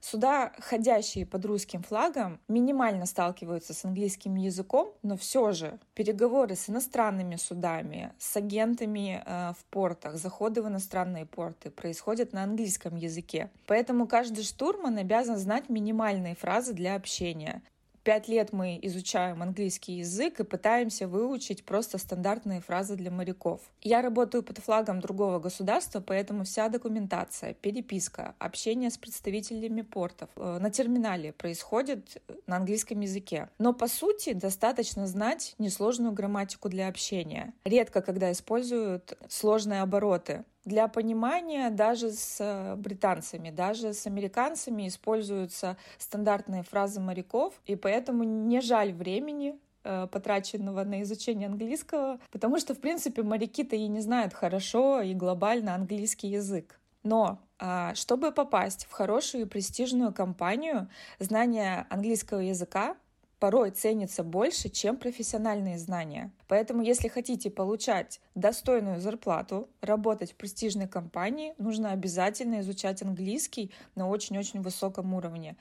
Суда, 0.00 0.52
ходящие 0.58 1.26
под 1.26 1.44
русским 1.44 1.82
флагом, 1.82 2.40
минимально 2.48 3.06
сталкиваются 3.06 3.74
с 3.74 3.84
английским 3.84 4.34
языком, 4.36 4.92
но 5.02 5.16
все 5.16 5.52
же 5.52 5.78
переговоры 5.94 6.56
с 6.56 6.70
иностранными 6.70 7.36
судами, 7.36 8.12
с 8.18 8.36
агентами 8.36 9.22
э, 9.24 9.52
в 9.52 9.64
портах, 9.66 10.16
заходы 10.16 10.62
в 10.62 10.68
иностранные 10.68 11.26
порты 11.26 11.70
происходят 11.70 12.32
на 12.32 12.42
английском 12.44 12.96
языке. 12.96 13.50
Поэтому 13.66 14.06
каждый 14.06 14.44
штурман 14.44 14.96
обязан 14.96 15.36
знать 15.36 15.68
минимальные 15.68 16.34
фразы 16.34 16.72
для 16.72 16.94
общения. 16.94 17.62
Пять 18.02 18.28
лет 18.28 18.52
мы 18.54 18.78
изучаем 18.82 19.42
английский 19.42 19.98
язык 19.98 20.40
и 20.40 20.44
пытаемся 20.44 21.06
выучить 21.06 21.64
просто 21.64 21.98
стандартные 21.98 22.62
фразы 22.62 22.96
для 22.96 23.10
моряков. 23.10 23.60
Я 23.82 24.00
работаю 24.00 24.42
под 24.42 24.58
флагом 24.58 25.00
другого 25.00 25.38
государства, 25.38 26.00
поэтому 26.00 26.44
вся 26.44 26.70
документация, 26.70 27.52
переписка, 27.52 28.34
общение 28.38 28.90
с 28.90 28.96
представителями 28.96 29.82
портов 29.82 30.30
э, 30.36 30.58
на 30.60 30.70
терминале 30.70 31.34
происходит 31.34 32.22
на 32.46 32.56
английском 32.56 33.00
языке. 33.00 33.50
Но 33.58 33.74
по 33.74 33.86
сути 33.86 34.32
достаточно 34.32 35.06
знать 35.06 35.54
несложную 35.58 36.12
грамматику 36.12 36.70
для 36.70 36.88
общения. 36.88 37.52
Редко 37.64 38.00
когда 38.00 38.32
используют 38.32 39.18
сложные 39.28 39.82
обороты. 39.82 40.44
Для 40.64 40.88
понимания 40.88 41.70
даже 41.70 42.10
с 42.10 42.74
британцами, 42.76 43.50
даже 43.50 43.94
с 43.94 44.06
американцами 44.06 44.88
используются 44.88 45.76
стандартные 45.98 46.62
фразы 46.62 47.00
моряков, 47.00 47.54
и 47.66 47.76
поэтому 47.76 48.24
не 48.24 48.60
жаль 48.60 48.92
времени 48.92 49.58
э, 49.84 50.06
потраченного 50.10 50.84
на 50.84 51.02
изучение 51.02 51.48
английского, 51.48 52.20
потому 52.30 52.58
что, 52.58 52.74
в 52.74 52.80
принципе, 52.80 53.22
моряки-то 53.22 53.74
и 53.74 53.88
не 53.88 54.00
знают 54.00 54.34
хорошо 54.34 55.00
и 55.00 55.14
глобально 55.14 55.74
английский 55.74 56.28
язык. 56.28 56.78
Но 57.02 57.40
а, 57.58 57.94
чтобы 57.94 58.32
попасть 58.32 58.86
в 58.86 58.92
хорошую 58.92 59.44
и 59.44 59.48
престижную 59.48 60.12
компанию, 60.12 60.88
знание 61.18 61.86
английского 61.90 62.40
языка 62.40 62.96
порой 63.40 63.70
ценится 63.70 64.22
больше, 64.22 64.68
чем 64.68 64.96
профессиональные 64.96 65.78
знания. 65.78 66.30
Поэтому, 66.46 66.82
если 66.82 67.08
хотите 67.08 67.50
получать 67.50 68.20
достойную 68.34 69.00
зарплату, 69.00 69.68
работать 69.80 70.32
в 70.32 70.34
престижной 70.36 70.86
компании, 70.86 71.54
нужно 71.58 71.92
обязательно 71.92 72.60
изучать 72.60 73.02
английский 73.02 73.72
на 73.94 74.08
очень-очень 74.08 74.60
высоком 74.60 75.14
уровне. 75.14 75.56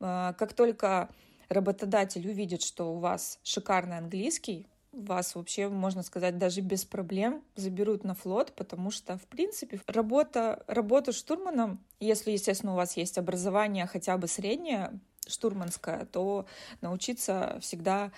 А, 0.00 0.32
как 0.32 0.54
только 0.54 1.10
работодатель 1.50 2.26
увидит, 2.26 2.62
что 2.62 2.94
у 2.94 2.98
вас 2.98 3.38
шикарный 3.42 3.98
английский, 3.98 4.66
вас 4.92 5.34
вообще, 5.34 5.68
можно 5.68 6.02
сказать, 6.02 6.38
даже 6.38 6.62
без 6.62 6.84
проблем 6.84 7.44
заберут 7.54 8.02
на 8.02 8.14
флот, 8.14 8.52
потому 8.56 8.90
что, 8.90 9.18
в 9.18 9.26
принципе, 9.26 9.80
работа, 9.86 10.64
работа 10.66 11.12
штурманом, 11.12 11.84
если, 12.00 12.32
естественно, 12.32 12.72
у 12.72 12.76
вас 12.76 12.96
есть 12.96 13.18
образование 13.18 13.86
хотя 13.86 14.16
бы 14.16 14.26
среднее, 14.26 14.98
штурманская, 15.26 16.06
то 16.06 16.46
научиться 16.80 17.58
всегда 17.60 18.12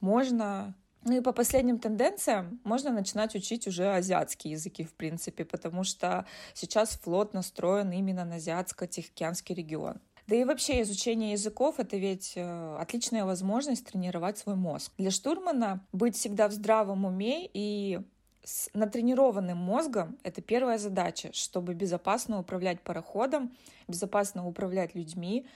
можно. 0.00 0.74
Ну 1.04 1.16
и 1.16 1.20
по 1.20 1.32
последним 1.32 1.78
тенденциям 1.78 2.60
можно 2.64 2.90
начинать 2.90 3.34
учить 3.34 3.66
уже 3.66 3.94
азиатские 3.94 4.52
языки, 4.52 4.84
в 4.84 4.92
принципе, 4.92 5.44
потому 5.44 5.82
что 5.82 6.26
сейчас 6.52 6.90
флот 6.90 7.32
настроен 7.32 7.90
именно 7.90 8.24
на 8.24 8.36
азиатско-тихоокеанский 8.36 9.54
регион. 9.54 10.00
Да 10.26 10.36
и 10.36 10.44
вообще 10.44 10.82
изучение 10.82 11.32
языков— 11.32 11.76
это 11.78 11.96
ведь 11.96 12.34
э, 12.36 12.76
отличная 12.78 13.24
возможность 13.24 13.86
тренировать 13.86 14.38
свой 14.38 14.54
мозг. 14.54 14.92
Для 14.96 15.10
штурмана 15.10 15.84
быть 15.92 16.14
всегда 16.14 16.46
в 16.46 16.52
здравом 16.52 17.04
уме 17.04 17.50
и 17.52 18.00
с 18.44 18.70
натренированным 18.72 19.58
мозгом— 19.58 20.18
это 20.22 20.40
первая 20.40 20.78
задача, 20.78 21.30
чтобы 21.32 21.74
безопасно 21.74 22.38
управлять 22.38 22.80
пароходом, 22.80 23.56
безопасно 23.88 24.46
управлять 24.46 24.94
людьми, 24.94 25.46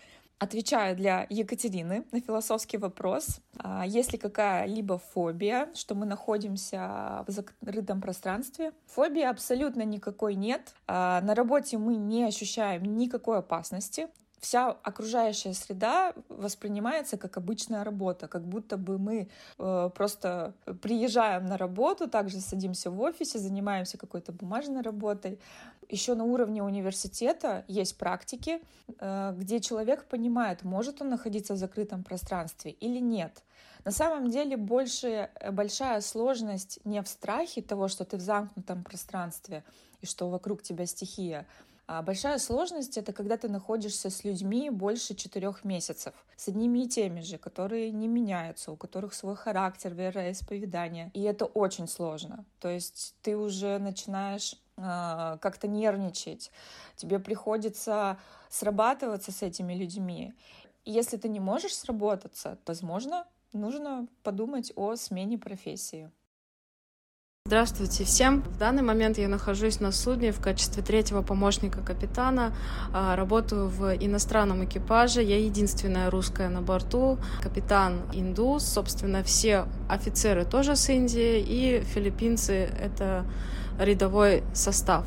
Отвечаю 0.44 0.94
для 0.94 1.26
Екатерины 1.30 2.04
на 2.12 2.20
философский 2.20 2.76
вопрос. 2.76 3.40
А, 3.56 3.86
есть 3.86 4.12
ли 4.12 4.18
какая-либо 4.18 4.98
фобия, 4.98 5.70
что 5.72 5.94
мы 5.94 6.04
находимся 6.04 7.24
в 7.26 7.30
закрытом 7.30 8.02
пространстве? 8.02 8.72
Фобии 8.88 9.22
абсолютно 9.22 9.86
никакой 9.86 10.34
нет. 10.34 10.74
А, 10.86 11.22
на 11.22 11.34
работе 11.34 11.78
мы 11.78 11.96
не 11.96 12.24
ощущаем 12.24 12.82
никакой 12.98 13.38
опасности. 13.38 14.08
Вся 14.44 14.70
окружающая 14.70 15.54
среда 15.54 16.12
воспринимается 16.28 17.16
как 17.16 17.38
обычная 17.38 17.82
работа, 17.82 18.28
как 18.28 18.44
будто 18.46 18.76
бы 18.76 18.98
мы 18.98 19.28
э, 19.58 19.90
просто 19.94 20.52
приезжаем 20.82 21.46
на 21.46 21.56
работу, 21.56 22.08
также 22.08 22.40
садимся 22.40 22.90
в 22.90 23.00
офисе, 23.00 23.38
занимаемся 23.38 23.96
какой-то 23.96 24.32
бумажной 24.32 24.82
работой. 24.82 25.40
Еще 25.88 26.14
на 26.14 26.24
уровне 26.24 26.62
университета 26.62 27.64
есть 27.68 27.96
практики, 27.96 28.60
э, 29.00 29.34
где 29.38 29.60
человек 29.60 30.04
понимает, 30.04 30.62
может 30.62 31.00
он 31.00 31.08
находиться 31.08 31.54
в 31.54 31.56
закрытом 31.56 32.04
пространстве 32.04 32.70
или 32.72 33.00
нет. 33.00 33.42
На 33.84 33.92
самом 33.92 34.28
деле 34.28 34.58
больше, 34.58 35.30
э, 35.40 35.50
большая 35.52 36.02
сложность 36.02 36.80
не 36.84 37.00
в 37.00 37.08
страхе 37.08 37.62
того, 37.62 37.88
что 37.88 38.04
ты 38.04 38.18
в 38.18 38.20
замкнутом 38.20 38.84
пространстве 38.84 39.64
и 40.02 40.06
что 40.06 40.28
вокруг 40.28 40.62
тебя 40.62 40.84
стихия, 40.84 41.46
а 41.86 42.00
большая 42.02 42.38
сложность— 42.38 42.96
это 42.98 43.12
когда 43.12 43.36
ты 43.36 43.48
находишься 43.48 44.08
с 44.08 44.24
людьми 44.24 44.70
больше 44.70 45.14
четырех 45.14 45.64
месяцев, 45.64 46.14
с 46.36 46.48
одними 46.48 46.84
и 46.84 46.88
теми 46.88 47.20
же, 47.20 47.36
которые 47.36 47.90
не 47.90 48.08
меняются, 48.08 48.72
у 48.72 48.76
которых 48.76 49.12
свой 49.12 49.36
характер, 49.36 49.92
вера, 49.92 50.32
исповедание. 50.32 51.10
И 51.12 51.22
это 51.22 51.44
очень 51.44 51.86
сложно. 51.86 52.46
То 52.58 52.68
есть 52.68 53.14
ты 53.20 53.36
уже 53.36 53.78
начинаешь 53.78 54.54
э, 54.78 55.36
как-то 55.40 55.68
нервничать, 55.68 56.50
тебе 56.96 57.18
приходится 57.18 58.18
срабатываться 58.48 59.30
с 59.30 59.42
этими 59.42 59.74
людьми. 59.74 60.32
Если 60.86 61.18
ты 61.18 61.28
не 61.28 61.40
можешь 61.40 61.76
сработаться, 61.76 62.58
возможно, 62.66 63.26
нужно 63.52 64.06
подумать 64.22 64.72
о 64.76 64.96
смене 64.96 65.36
профессии. 65.36 66.10
Здравствуйте 67.46 68.04
всем! 68.04 68.40
В 68.40 68.56
данный 68.56 68.82
момент 68.82 69.18
я 69.18 69.28
нахожусь 69.28 69.78
на 69.78 69.92
судне 69.92 70.32
в 70.32 70.40
качестве 70.40 70.82
третьего 70.82 71.20
помощника 71.20 71.82
капитана. 71.82 72.54
А, 72.90 73.16
работаю 73.16 73.68
в 73.68 73.94
иностранном 73.96 74.64
экипаже. 74.64 75.22
Я 75.22 75.38
единственная 75.38 76.08
русская 76.08 76.48
на 76.48 76.62
борту. 76.62 77.18
Капитан 77.42 78.00
индус. 78.14 78.64
Собственно, 78.64 79.22
все 79.22 79.66
офицеры 79.90 80.46
тоже 80.46 80.74
с 80.74 80.88
Индии. 80.88 81.38
И 81.38 81.82
филиппинцы— 81.82 82.70
это 82.80 83.26
рядовой 83.78 84.42
состав. 84.54 85.04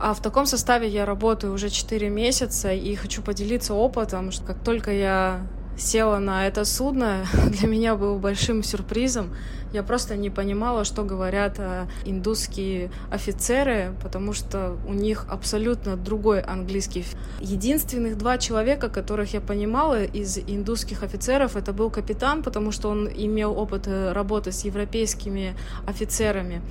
А 0.00 0.14
в 0.14 0.20
таком 0.20 0.46
составе 0.46 0.88
я 0.88 1.06
работаю 1.06 1.52
уже 1.52 1.70
4 1.70 2.08
месяца 2.08 2.72
и 2.72 2.92
хочу 2.96 3.22
поделиться 3.22 3.72
опытом, 3.72 4.32
что 4.32 4.44
как 4.44 4.64
только 4.64 4.90
я 4.90 5.46
села 5.76 6.18
на 6.18 6.46
это 6.46 6.64
судно, 6.64 7.26
для 7.50 7.68
меня 7.68 7.96
был 7.96 8.18
большим 8.18 8.62
сюрпризом. 8.62 9.30
Я 9.72 9.82
просто 9.82 10.16
не 10.16 10.30
понимала, 10.30 10.84
что 10.84 11.02
говорят 11.02 11.56
э, 11.58 11.86
индусские 12.04 12.90
офицеры, 13.10 13.94
потому 14.02 14.32
что 14.32 14.76
у 14.86 14.94
них 14.94 15.26
абсолютно 15.28 15.96
другой 15.96 16.40
английский. 16.40 17.04
Единственных 17.40 18.16
два 18.16 18.38
человека, 18.38 18.88
которых 18.88 19.34
я 19.34 19.40
понимала 19.40 20.04
из 20.04 20.38
индусских 20.38 21.02
офицеров, 21.02 21.56
это 21.56 21.72
был 21.72 21.90
капитан, 21.90 22.42
потому 22.42 22.72
что 22.72 22.88
он 22.88 23.08
имел 23.08 23.58
опыт 23.58 23.86
э, 23.86 24.12
работы 24.12 24.52
с 24.52 24.64
европейскими 24.64 25.54
офицерами. 25.86 26.62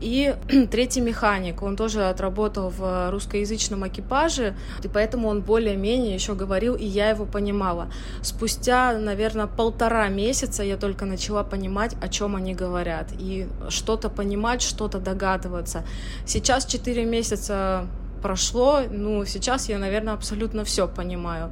И 0.00 0.34
третий 0.70 1.00
механик, 1.00 1.62
он 1.62 1.76
тоже 1.76 2.08
отработал 2.08 2.70
в 2.70 3.10
русскоязычном 3.10 3.86
экипаже, 3.86 4.54
и 4.82 4.88
поэтому 4.88 5.28
он 5.28 5.42
более-менее 5.42 6.14
еще 6.14 6.34
говорил, 6.34 6.74
и 6.74 6.84
я 6.84 7.10
его 7.10 7.26
понимала. 7.26 7.88
Спустя, 8.22 8.98
наверное, 8.98 9.46
полтора 9.46 10.08
месяца 10.08 10.62
я 10.62 10.76
только 10.76 11.04
начала 11.04 11.44
понимать, 11.44 11.94
о 12.00 12.08
чем 12.08 12.36
они 12.36 12.54
говорят, 12.54 13.08
и 13.18 13.46
что-то 13.68 14.08
понимать, 14.08 14.62
что-то 14.62 14.98
догадываться. 14.98 15.84
Сейчас 16.26 16.66
четыре 16.66 17.04
месяца 17.04 17.86
прошло, 18.22 18.80
ну, 18.90 19.24
сейчас 19.24 19.68
я, 19.68 19.78
наверное, 19.78 20.14
абсолютно 20.14 20.64
все 20.64 20.88
понимаю. 20.88 21.50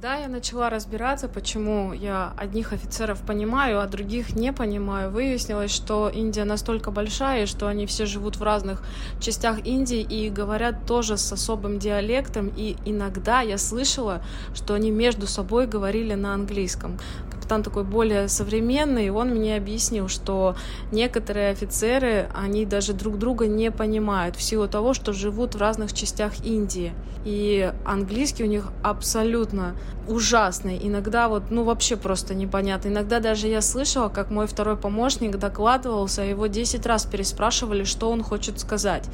Когда 0.00 0.14
я 0.14 0.28
начала 0.28 0.70
разбираться, 0.70 1.26
почему 1.26 1.92
я 1.92 2.32
одних 2.36 2.72
офицеров 2.72 3.20
понимаю, 3.22 3.80
а 3.80 3.86
других 3.88 4.36
не 4.36 4.52
понимаю, 4.52 5.10
выяснилось, 5.10 5.72
что 5.72 6.08
Индия 6.08 6.44
настолько 6.44 6.92
большая, 6.92 7.46
что 7.46 7.66
они 7.66 7.84
все 7.86 8.06
живут 8.06 8.36
в 8.36 8.42
разных 8.44 8.84
частях 9.18 9.66
Индии 9.66 10.00
и 10.00 10.30
говорят 10.30 10.86
тоже 10.86 11.16
с 11.16 11.32
особым 11.32 11.80
диалектом, 11.80 12.52
и 12.56 12.76
иногда 12.84 13.40
я 13.40 13.58
слышала, 13.58 14.22
что 14.54 14.74
они 14.74 14.92
между 14.92 15.26
собой 15.26 15.66
говорили 15.66 16.14
на 16.14 16.32
английском 16.32 17.00
капитан 17.48 17.62
такой 17.62 17.84
более 17.84 18.28
современный, 18.28 19.06
и 19.06 19.10
он 19.10 19.30
мне 19.30 19.56
объяснил, 19.56 20.08
что 20.08 20.54
некоторые 20.92 21.50
офицеры, 21.50 22.28
они 22.34 22.66
даже 22.66 22.92
друг 22.92 23.16
друга 23.18 23.46
не 23.46 23.70
понимают 23.70 24.36
в 24.36 24.42
силу 24.42 24.68
того, 24.68 24.92
что 24.92 25.14
живут 25.14 25.54
в 25.54 25.58
разных 25.58 25.94
частях 25.94 26.44
Индии. 26.44 26.92
И 27.24 27.72
английский 27.86 28.44
у 28.44 28.46
них 28.46 28.68
абсолютно 28.82 29.74
ужасный. 30.08 30.78
Иногда 30.82 31.28
вот, 31.28 31.50
ну, 31.50 31.64
вообще 31.64 31.96
просто 31.96 32.34
непонятно. 32.34 32.88
Иногда 32.88 33.20
даже 33.20 33.46
я 33.48 33.60
слышала, 33.60 34.08
как 34.08 34.30
мой 34.30 34.46
второй 34.46 34.76
помощник 34.76 35.36
докладывался, 35.36 36.22
его 36.22 36.46
10 36.46 36.86
раз 36.86 37.06
переспрашивали, 37.06 37.84
что 37.84 38.10
он 38.10 38.22
хочет 38.22 38.58
сказать. 38.60 39.04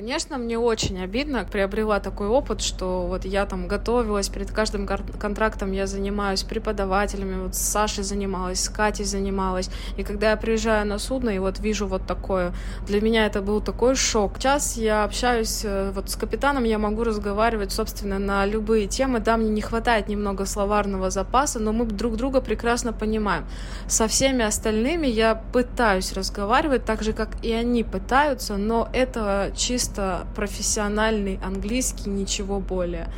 Конечно, 0.00 0.38
мне 0.38 0.58
очень 0.58 1.02
обидно. 1.02 1.44
Приобрела 1.44 2.00
такой 2.00 2.28
опыт, 2.28 2.62
что 2.62 3.06
вот 3.06 3.24
я 3.24 3.44
там 3.44 3.68
готовилась, 3.68 4.28
перед 4.28 4.50
каждым 4.50 4.86
контрактом 4.86 5.72
я 5.72 5.86
занимаюсь 5.86 6.42
преподавателями, 6.42 7.42
вот 7.42 7.54
с 7.54 7.58
Сашей 7.58 8.04
занималась, 8.04 8.62
с 8.62 8.68
Катей 8.68 9.04
занималась. 9.04 9.68
И 9.98 10.02
когда 10.02 10.30
я 10.30 10.36
приезжаю 10.36 10.86
на 10.86 10.98
судно 10.98 11.30
и 11.30 11.38
вот 11.38 11.58
вижу 11.58 11.86
вот 11.86 12.06
такое, 12.06 12.54
для 12.86 13.00
меня 13.00 13.26
это 13.26 13.42
был 13.42 13.60
такой 13.60 13.94
шок. 13.94 14.38
Сейчас 14.38 14.76
я 14.76 15.04
общаюсь 15.04 15.62
э, 15.64 15.90
вот 15.94 16.08
с 16.08 16.16
капитаном, 16.16 16.64
я 16.64 16.78
могу 16.78 17.04
разговаривать, 17.04 17.72
собственно, 17.72 18.18
на 18.18 18.46
любые 18.46 18.86
темы. 18.86 19.20
Да, 19.20 19.36
мне 19.36 19.50
не 19.50 19.60
хватает 19.60 20.08
немного 20.08 20.39
словарного 20.44 21.10
запаса, 21.10 21.58
но 21.58 21.72
мы 21.72 21.86
друг 21.86 22.16
друга 22.16 22.40
прекрасно 22.40 22.92
понимаем. 22.92 23.46
Со 23.86 24.08
всеми 24.08 24.44
остальными 24.44 25.06
я 25.06 25.34
пытаюсь 25.34 26.12
разговаривать 26.12 26.84
так 26.84 27.02
же, 27.02 27.12
как 27.12 27.44
и 27.44 27.52
они 27.52 27.84
пытаются, 27.84 28.56
но 28.56 28.88
это 28.92 29.52
чисто 29.56 30.26
профессиональный 30.34 31.38
английский, 31.42 32.10
ничего 32.10 32.60
более. 32.60 33.08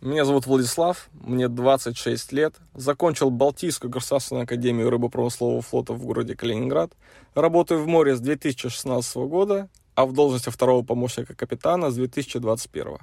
Меня 0.00 0.24
зовут 0.24 0.46
Владислав, 0.46 1.08
мне 1.12 1.48
26 1.48 2.30
лет, 2.30 2.54
закончил 2.72 3.30
Балтийскую 3.30 3.90
государственную 3.90 4.44
академию 4.44 4.90
рыбопромыслового 4.90 5.60
флота 5.60 5.92
в 5.92 6.04
городе 6.04 6.36
Калининград, 6.36 6.92
работаю 7.34 7.82
в 7.82 7.88
море 7.88 8.14
с 8.14 8.20
2016 8.20 9.16
года, 9.16 9.68
а 9.96 10.06
в 10.06 10.12
должности 10.12 10.50
второго 10.50 10.84
помощника 10.84 11.34
капитана 11.34 11.90
с 11.90 11.96
2021. 11.96 12.98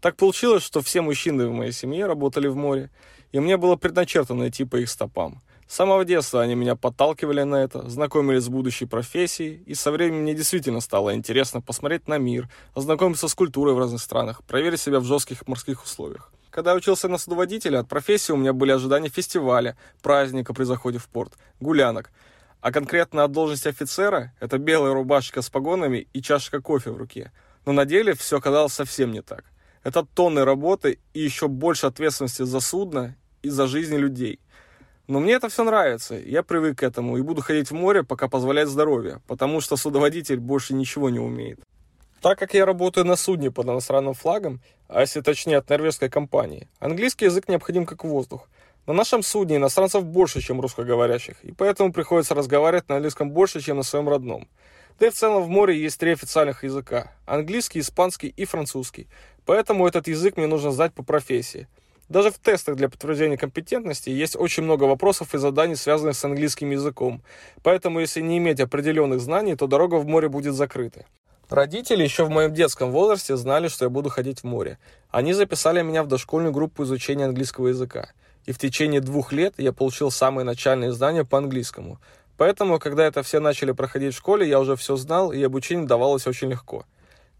Так 0.00 0.16
получилось, 0.16 0.62
что 0.62 0.80
все 0.80 1.02
мужчины 1.02 1.46
в 1.46 1.52
моей 1.52 1.72
семье 1.72 2.06
работали 2.06 2.48
в 2.48 2.56
море, 2.56 2.90
и 3.32 3.40
мне 3.40 3.56
было 3.56 3.76
предначертано 3.76 4.48
идти 4.48 4.64
по 4.64 4.76
их 4.76 4.88
стопам. 4.88 5.42
С 5.68 5.76
самого 5.76 6.04
детства 6.04 6.40
они 6.40 6.56
меня 6.56 6.74
подталкивали 6.74 7.42
на 7.42 7.56
это, 7.56 7.88
знакомили 7.88 8.38
с 8.38 8.48
будущей 8.48 8.86
профессией, 8.86 9.62
и 9.66 9.74
со 9.74 9.92
временем 9.92 10.22
мне 10.22 10.34
действительно 10.34 10.80
стало 10.80 11.14
интересно 11.14 11.60
посмотреть 11.60 12.08
на 12.08 12.18
мир, 12.18 12.48
ознакомиться 12.74 13.28
с 13.28 13.34
культурой 13.34 13.74
в 13.74 13.78
разных 13.78 14.00
странах, 14.00 14.42
проверить 14.42 14.80
себя 14.80 14.98
в 14.98 15.04
жестких 15.04 15.46
морских 15.46 15.84
условиях. 15.84 16.32
Когда 16.50 16.72
я 16.72 16.76
учился 16.76 17.06
на 17.06 17.18
судоводителя, 17.18 17.78
от 17.78 17.88
профессии 17.88 18.32
у 18.32 18.36
меня 18.36 18.52
были 18.52 18.72
ожидания 18.72 19.10
фестиваля, 19.10 19.76
праздника 20.02 20.52
при 20.52 20.64
заходе 20.64 20.98
в 20.98 21.08
порт, 21.08 21.34
гулянок. 21.60 22.10
А 22.60 22.72
конкретно 22.72 23.22
от 23.22 23.30
должности 23.30 23.68
офицера– 23.68 24.32
это 24.40 24.58
белая 24.58 24.92
рубашка 24.92 25.40
с 25.40 25.50
погонами 25.50 26.08
и 26.12 26.20
чашка 26.20 26.60
кофе 26.60 26.90
в 26.90 26.96
руке. 26.96 27.30
Но 27.64 27.72
на 27.72 27.84
деле 27.84 28.14
все 28.14 28.38
оказалось 28.38 28.72
совсем 28.72 29.12
не 29.12 29.22
так. 29.22 29.44
Это 29.82 30.04
тонны 30.04 30.44
работы 30.44 30.98
и 31.14 31.20
еще 31.20 31.48
больше 31.48 31.86
ответственности 31.86 32.42
за 32.42 32.60
судно 32.60 33.16
и 33.42 33.48
за 33.48 33.66
жизни 33.66 33.96
людей. 33.96 34.38
Но 35.06 35.20
мне 35.20 35.32
это 35.32 35.48
все 35.48 35.64
нравится, 35.64 36.14
я 36.14 36.42
привык 36.42 36.78
к 36.78 36.82
этому 36.82 37.16
и 37.16 37.22
буду 37.22 37.42
ходить 37.42 37.70
в 37.70 37.74
море, 37.74 38.04
пока 38.04 38.28
позволяет 38.28 38.68
здоровье, 38.68 39.20
потому 39.26 39.60
что 39.60 39.76
судоводитель 39.76 40.38
больше 40.38 40.74
ничего 40.74 41.10
не 41.10 41.18
умеет. 41.18 41.60
Так 42.20 42.38
как 42.38 42.52
я 42.52 42.66
работаю 42.66 43.06
на 43.06 43.16
судне 43.16 43.50
под 43.50 43.66
иностранным 43.66 44.14
флагом, 44.14 44.60
а 44.88 45.00
если 45.00 45.22
точнее 45.22 45.56
от 45.56 45.68
норвежской 45.70 46.10
компании, 46.10 46.68
английский 46.78 47.24
язык 47.24 47.48
необходим 47.48 47.86
как 47.86 48.04
воздух. 48.04 48.48
На 48.86 48.92
нашем 48.92 49.22
судне 49.22 49.56
иностранцев 49.56 50.04
больше, 50.04 50.40
чем 50.40 50.60
русскоговорящих, 50.60 51.42
и 51.44 51.52
поэтому 51.52 51.92
приходится 51.92 52.34
разговаривать 52.34 52.88
на 52.88 52.96
английском 52.96 53.30
больше, 53.30 53.60
чем 53.60 53.78
на 53.78 53.82
своем 53.82 54.08
родном. 54.08 54.48
Да 55.00 55.06
и 55.06 55.10
в 55.10 55.14
целом 55.14 55.42
в 55.42 55.48
море 55.48 55.80
есть 55.80 55.98
три 55.98 56.12
официальных 56.12 56.62
языка– 56.62 57.12
английский, 57.26 57.80
испанский 57.80 58.28
и 58.28 58.44
французский. 58.44 59.08
Поэтому 59.50 59.84
этот 59.84 60.06
язык 60.06 60.36
мне 60.36 60.46
нужно 60.46 60.70
знать 60.70 60.94
по 60.94 61.02
профессии. 61.02 61.66
Даже 62.08 62.30
в 62.30 62.38
тестах 62.38 62.76
для 62.76 62.88
подтверждения 62.88 63.36
компетентности 63.36 64.08
есть 64.08 64.36
очень 64.36 64.62
много 64.62 64.84
вопросов 64.84 65.34
и 65.34 65.38
заданий, 65.38 65.74
связанных 65.74 66.14
с 66.14 66.24
английским 66.24 66.70
языком. 66.70 67.20
Поэтому, 67.64 67.98
если 67.98 68.20
не 68.20 68.38
иметь 68.38 68.60
определенных 68.60 69.18
знаний, 69.20 69.56
то 69.56 69.66
дорога 69.66 69.96
в 69.96 70.06
море 70.06 70.28
будет 70.28 70.54
закрыта. 70.54 71.04
Родители 71.48 72.04
еще 72.04 72.22
в 72.22 72.30
моем 72.30 72.54
детском 72.54 72.92
возрасте 72.92 73.36
знали, 73.36 73.66
что 73.66 73.86
я 73.86 73.88
буду 73.88 74.08
ходить 74.08 74.38
в 74.38 74.44
море. 74.44 74.78
Они 75.10 75.32
записали 75.32 75.82
меня 75.82 76.04
в 76.04 76.06
дошкольную 76.06 76.52
группу 76.52 76.84
изучения 76.84 77.24
английского 77.24 77.66
языка. 77.66 78.12
И 78.46 78.52
в 78.52 78.58
течение 78.58 79.00
двух 79.00 79.32
лет 79.32 79.54
я 79.58 79.72
получил 79.72 80.12
самые 80.12 80.44
начальные 80.44 80.92
знания 80.92 81.24
по 81.24 81.38
английскому. 81.38 81.98
Поэтому, 82.36 82.78
когда 82.78 83.04
это 83.04 83.24
все 83.24 83.40
начали 83.40 83.72
проходить 83.72 84.14
в 84.14 84.16
школе, 84.16 84.48
я 84.48 84.60
уже 84.60 84.76
все 84.76 84.94
знал, 84.94 85.32
и 85.32 85.42
обучение 85.42 85.88
давалось 85.88 86.28
очень 86.28 86.50
легко. 86.50 86.84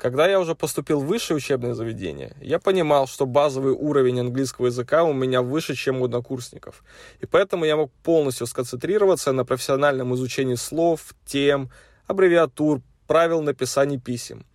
Когда 0.00 0.26
я 0.26 0.40
уже 0.40 0.54
поступил 0.54 1.00
в 1.00 1.06
высшее 1.06 1.36
учебное 1.36 1.74
заведение, 1.74 2.34
я 2.40 2.58
понимал, 2.58 3.06
что 3.06 3.26
базовый 3.26 3.74
уровень 3.74 4.20
английского 4.20 4.66
языка 4.66 5.04
у 5.04 5.12
меня 5.12 5.42
выше, 5.42 5.74
чем 5.74 6.00
у 6.00 6.06
однокурсников. 6.06 6.82
И 7.20 7.26
поэтому 7.26 7.66
я 7.66 7.76
мог 7.76 7.92
полностью 8.02 8.46
сконцентрироваться 8.46 9.32
на 9.32 9.44
профессиональном 9.44 10.14
изучении 10.14 10.54
слов, 10.54 11.14
тем, 11.26 11.70
аббревиатур, 12.06 12.80
правил 13.06 13.42
написания 13.42 13.98
писем. 13.98 14.46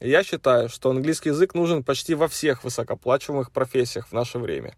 И 0.00 0.08
я 0.08 0.24
считаю, 0.24 0.70
что 0.70 0.88
английский 0.88 1.28
язык 1.28 1.52
нужен 1.52 1.84
почти 1.84 2.14
во 2.14 2.26
всех 2.26 2.64
высокоплачиваемых 2.64 3.52
профессиях 3.52 4.08
в 4.08 4.12
наше 4.12 4.38
время. 4.38 4.74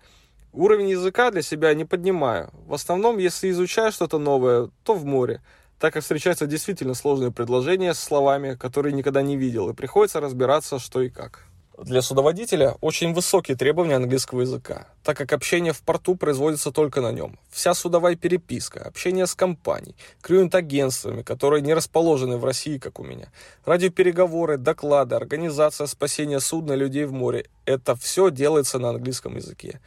Уровень 0.52 0.90
языка 0.90 1.30
для 1.30 1.42
себя 1.42 1.72
не 1.74 1.84
поднимаю. 1.84 2.50
В 2.66 2.74
основном, 2.74 3.18
если 3.18 3.48
изучаю 3.50 3.92
что-то 3.92 4.18
новое, 4.18 4.70
то 4.82 4.94
в 4.94 5.04
море 5.04 5.40
так 5.78 5.94
как 5.94 6.02
встречаются 6.02 6.46
действительно 6.46 6.94
сложные 6.94 7.32
предложения 7.32 7.94
с 7.94 7.98
словами, 7.98 8.54
которые 8.54 8.92
никогда 8.92 9.22
не 9.22 9.36
видел, 9.36 9.68
и 9.68 9.74
приходится 9.74 10.20
разбираться, 10.20 10.78
что 10.78 11.02
и 11.02 11.08
как. 11.08 11.46
Для 11.78 12.00
судоводителя 12.00 12.74
очень 12.80 13.12
высокие 13.12 13.54
требования 13.54 13.96
английского 13.96 14.40
языка, 14.40 14.86
так 15.02 15.18
как 15.18 15.34
общение 15.34 15.74
в 15.74 15.82
порту 15.82 16.14
производится 16.14 16.72
только 16.72 17.02
на 17.02 17.12
нем. 17.12 17.38
Вся 17.50 17.74
судовая 17.74 18.16
переписка, 18.16 18.82
общение 18.82 19.26
с 19.26 19.34
компанией, 19.34 19.94
клиент-агентствами, 20.22 21.20
которые 21.20 21.60
не 21.60 21.74
расположены 21.74 22.38
в 22.38 22.46
России, 22.46 22.78
как 22.78 22.98
у 22.98 23.04
меня, 23.04 23.30
радиопереговоры, 23.66 24.56
доклады, 24.56 25.16
организация 25.16 25.86
спасения 25.86 26.40
судна 26.40 26.72
людей 26.72 27.04
в 27.04 27.12
море– 27.12 27.44
это 27.66 27.94
все 27.94 28.30
делается 28.30 28.78
на 28.78 28.88
английском 28.88 29.36
языке. 29.36 29.80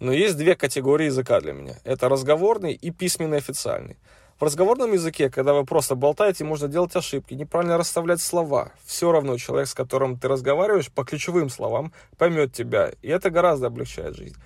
Но 0.00 0.12
есть 0.12 0.38
две 0.38 0.56
категории 0.56 1.06
языка 1.06 1.40
для 1.40 1.52
меня. 1.52 1.76
Это 1.84 2.08
разговорный 2.08 2.72
и 2.72 2.90
письменный 2.90 3.38
официальный. 3.38 3.98
В 4.40 4.42
разговорном 4.42 4.92
языке, 4.92 5.30
когда 5.30 5.54
вы 5.54 5.64
просто 5.64 5.94
болтаете, 5.94 6.42
можно 6.42 6.66
делать 6.66 6.96
ошибки, 6.96 7.34
неправильно 7.34 7.78
расставлять 7.78 8.20
слова. 8.20 8.72
Все 8.84 9.12
равно 9.12 9.38
человек, 9.38 9.68
с 9.68 9.74
которым 9.74 10.18
ты 10.18 10.26
разговариваешь, 10.26 10.90
по 10.90 11.04
ключевым 11.04 11.48
словам 11.48 11.92
поймет 12.18 12.52
тебя, 12.52 12.90
и 13.00 13.08
это 13.08 13.30
гораздо 13.30 13.68
облегчает 13.68 14.16
жизнь. 14.16 14.36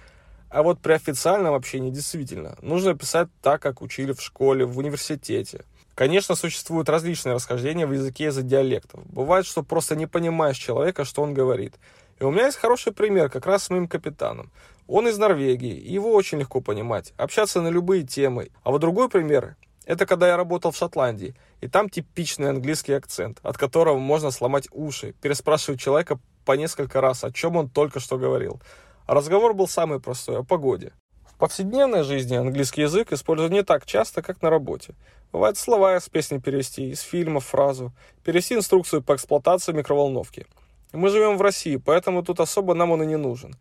А 0.50 0.62
вот 0.62 0.80
при 0.80 0.92
официальном 0.92 1.54
общении 1.54 1.90
действительно 1.90 2.58
нужно 2.60 2.94
писать 2.94 3.28
так, 3.40 3.62
как 3.62 3.80
учили 3.80 4.12
в 4.12 4.20
школе, 4.20 4.66
в 4.66 4.76
университете. 4.76 5.64
Конечно, 5.94 6.34
существуют 6.34 6.90
различные 6.90 7.34
расхождения 7.34 7.86
в 7.86 7.92
языке 7.92 8.26
из-за 8.26 8.42
диалектов. 8.42 9.00
Бывает, 9.06 9.46
что 9.46 9.62
просто 9.62 9.96
не 9.96 10.06
понимаешь 10.06 10.58
человека, 10.58 11.06
что 11.06 11.22
он 11.22 11.32
говорит. 11.32 11.74
И 12.20 12.24
у 12.24 12.30
меня 12.30 12.46
есть 12.46 12.58
хороший 12.58 12.92
пример 12.92 13.30
как 13.30 13.46
раз 13.46 13.64
с 13.64 13.70
моим 13.70 13.88
капитаном. 13.88 14.50
Он 14.86 15.08
из 15.08 15.16
Норвегии, 15.16 15.76
и 15.76 15.92
его 15.92 16.12
очень 16.12 16.38
легко 16.38 16.60
понимать, 16.60 17.14
общаться 17.16 17.62
на 17.62 17.68
любые 17.68 18.04
темы. 18.04 18.50
А 18.64 18.70
вот 18.70 18.80
другой 18.80 19.08
пример 19.08 19.56
это 19.88 20.04
когда 20.04 20.28
я 20.28 20.36
работал 20.36 20.70
в 20.70 20.76
Шотландии, 20.76 21.34
и 21.62 21.66
там 21.66 21.88
типичный 21.88 22.50
английский 22.50 22.92
акцент, 22.92 23.38
от 23.42 23.56
которого 23.56 23.98
можно 23.98 24.30
сломать 24.30 24.68
уши, 24.70 25.14
переспрашивать 25.22 25.80
человека 25.80 26.20
по 26.44 26.52
несколько 26.52 27.00
раз, 27.00 27.24
о 27.24 27.32
чем 27.32 27.56
он 27.56 27.70
только 27.70 27.98
что 27.98 28.18
говорил. 28.18 28.60
Разговор 29.06 29.54
был 29.54 29.66
самый 29.66 29.98
простой, 29.98 30.36
о 30.36 30.42
погоде. 30.42 30.92
В 31.24 31.38
повседневной 31.38 32.02
жизни 32.02 32.36
английский 32.36 32.82
язык 32.82 33.12
используют 33.12 33.50
не 33.50 33.62
так 33.62 33.86
часто, 33.86 34.20
как 34.20 34.42
на 34.42 34.50
работе. 34.50 34.94
Бывает 35.32 35.56
слова 35.56 35.96
из 35.96 36.06
песни 36.10 36.36
перевести, 36.36 36.90
из 36.90 37.00
фильма 37.00 37.40
фразу, 37.40 37.94
перевести 38.24 38.56
инструкцию 38.56 39.02
по 39.02 39.14
эксплуатации 39.14 39.72
микроволновки. 39.72 40.46
Мы 40.92 41.08
живем 41.08 41.38
в 41.38 41.42
России, 41.42 41.76
поэтому 41.76 42.22
тут 42.22 42.40
особо 42.40 42.74
нам 42.74 42.90
он 42.90 43.04
и 43.04 43.06
не 43.06 43.16
нужен. 43.16 43.54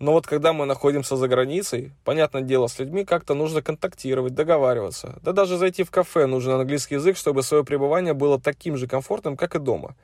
Но 0.00 0.12
вот 0.12 0.26
когда 0.26 0.54
мы 0.54 0.64
находимся 0.64 1.16
за 1.16 1.28
границей, 1.28 1.92
понятное 2.04 2.40
дело, 2.40 2.68
с 2.68 2.78
людьми 2.78 3.04
как-то 3.04 3.34
нужно 3.34 3.60
контактировать, 3.60 4.34
договариваться. 4.34 5.18
Да 5.22 5.32
даже 5.32 5.58
зайти 5.58 5.82
в 5.82 5.90
кафе 5.90 6.24
нужен 6.24 6.52
английский 6.52 6.94
язык, 6.94 7.18
чтобы 7.18 7.42
свое 7.42 7.64
пребывание 7.64 8.14
было 8.14 8.40
таким 8.40 8.78
же 8.78 8.86
комфортным, 8.86 9.36
как 9.36 9.56
и 9.56 9.58
дома. 9.58 9.94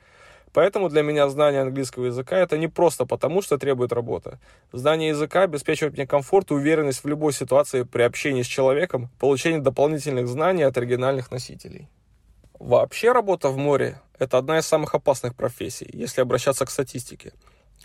Поэтому 0.53 0.89
для 0.89 1.01
меня 1.01 1.27
знание 1.29 1.61
английского 1.61 2.05
языка 2.05 2.37
это 2.37 2.59
не 2.59 2.67
просто 2.67 3.07
потому, 3.07 3.41
что 3.41 3.57
требует 3.57 3.91
работа. 3.91 4.39
Знание 4.71 5.09
языка 5.09 5.41
обеспечивает 5.41 5.95
мне 5.97 6.05
комфорт 6.05 6.51
и 6.51 6.53
уверенность 6.53 7.03
в 7.03 7.07
любой 7.07 7.33
ситуации 7.33 7.81
при 7.81 8.03
общении 8.03 8.43
с 8.43 8.47
человеком, 8.47 9.09
получение 9.19 9.61
дополнительных 9.61 10.27
знаний 10.27 10.61
от 10.61 10.77
оригинальных 10.77 11.31
носителей. 11.31 11.87
Вообще 12.59 13.13
работа 13.13 13.49
в 13.49 13.57
море– 13.57 13.99
это 14.19 14.37
одна 14.37 14.59
из 14.59 14.67
самых 14.67 14.93
опасных 14.93 15.35
профессий, 15.35 15.89
если 15.91 16.21
обращаться 16.21 16.67
к 16.67 16.69
статистике– 16.69 17.33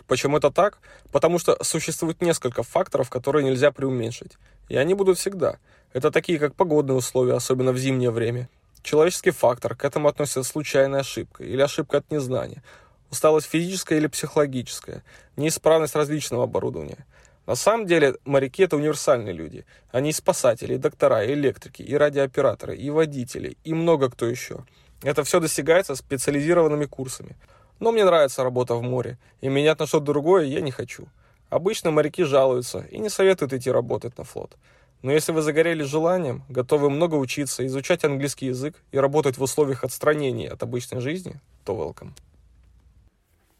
Почему 0.07 0.37
это 0.37 0.51
так? 0.51 0.79
Потому 1.11 1.39
что 1.39 1.57
существует 1.63 2.21
несколько 2.21 2.63
факторов, 2.63 3.09
которые 3.09 3.43
нельзя 3.43 3.71
преуменьшить. 3.71 4.37
И 4.69 4.75
они 4.75 4.93
будут 4.93 5.17
всегда. 5.17 5.57
Это 5.93 6.11
такие, 6.11 6.39
как 6.39 6.55
погодные 6.55 6.95
условия, 6.95 7.33
особенно 7.33 7.71
в 7.71 7.77
зимнее 7.77 8.11
время. 8.11 8.49
Человеческий 8.81 9.31
фактор, 9.31 9.75
к 9.75 9.85
этому 9.85 10.09
относится 10.09 10.43
случайная 10.43 11.01
ошибка 11.01 11.43
или 11.43 11.61
ошибка 11.61 11.97
от 11.99 12.11
незнания, 12.11 12.61
усталость 13.09 13.47
физическая 13.47 13.97
или 13.97 14.07
психологическая, 14.07 15.03
неисправность 15.37 15.95
различного 15.95 16.43
оборудования. 16.43 17.05
На 17.45 17.55
самом 17.55 17.85
деле 17.85 18.15
моряки 18.25 18.63
это 18.63 18.77
универсальные 18.77 19.33
люди. 19.33 19.65
Они 19.91 20.09
и 20.09 20.13
спасатели, 20.13 20.75
и 20.75 20.77
доктора, 20.77 21.23
и 21.23 21.33
электрики, 21.33 21.81
и 21.81 21.93
радиооператоры, 21.95 22.75
и 22.75 22.89
водители, 22.89 23.57
и 23.63 23.73
много 23.73 24.09
кто 24.09 24.25
еще. 24.25 24.65
Это 25.01 25.23
все 25.23 25.39
достигается 25.39 25.95
специализированными 25.95 26.85
курсами. 26.85 27.35
Но 27.83 27.91
мне 27.91 28.05
нравится 28.05 28.43
работа 28.43 28.75
в 28.75 28.81
море, 28.81 29.17
и 29.41 29.49
менять 29.49 29.77
на 29.79 29.87
что-то 29.87 30.05
другое 30.05 30.45
я 30.45 30.61
не 30.61 30.71
хочу. 30.71 31.07
Обычно 31.49 31.91
моряки 31.91 32.23
жалуются 32.23 32.79
и 32.89 32.97
не 32.97 33.09
советуют 33.09 33.51
идти 33.51 33.69
работать 33.69 34.17
на 34.17 34.23
флот. 34.23 34.55
Но 35.01 35.11
если 35.11 35.33
вы 35.33 35.41
загорели 35.41 35.83
желанием, 35.83 36.43
готовы 36.47 36.89
много 36.89 37.15
учиться, 37.15 37.65
изучать 37.67 38.05
английский 38.05 38.45
язык 38.45 38.81
и 38.93 38.97
работать 38.97 39.37
в 39.37 39.43
условиях 39.43 39.83
отстранения 39.83 40.49
от 40.49 40.63
обычной 40.63 41.01
жизни, 41.01 41.41
то 41.65 41.73
welcome. 41.75 42.11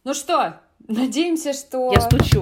Ну 0.06 0.14
что, 0.14 0.62
надеемся, 0.88 1.52
что... 1.52 1.92
Я 1.92 2.00
стучу. 2.00 2.40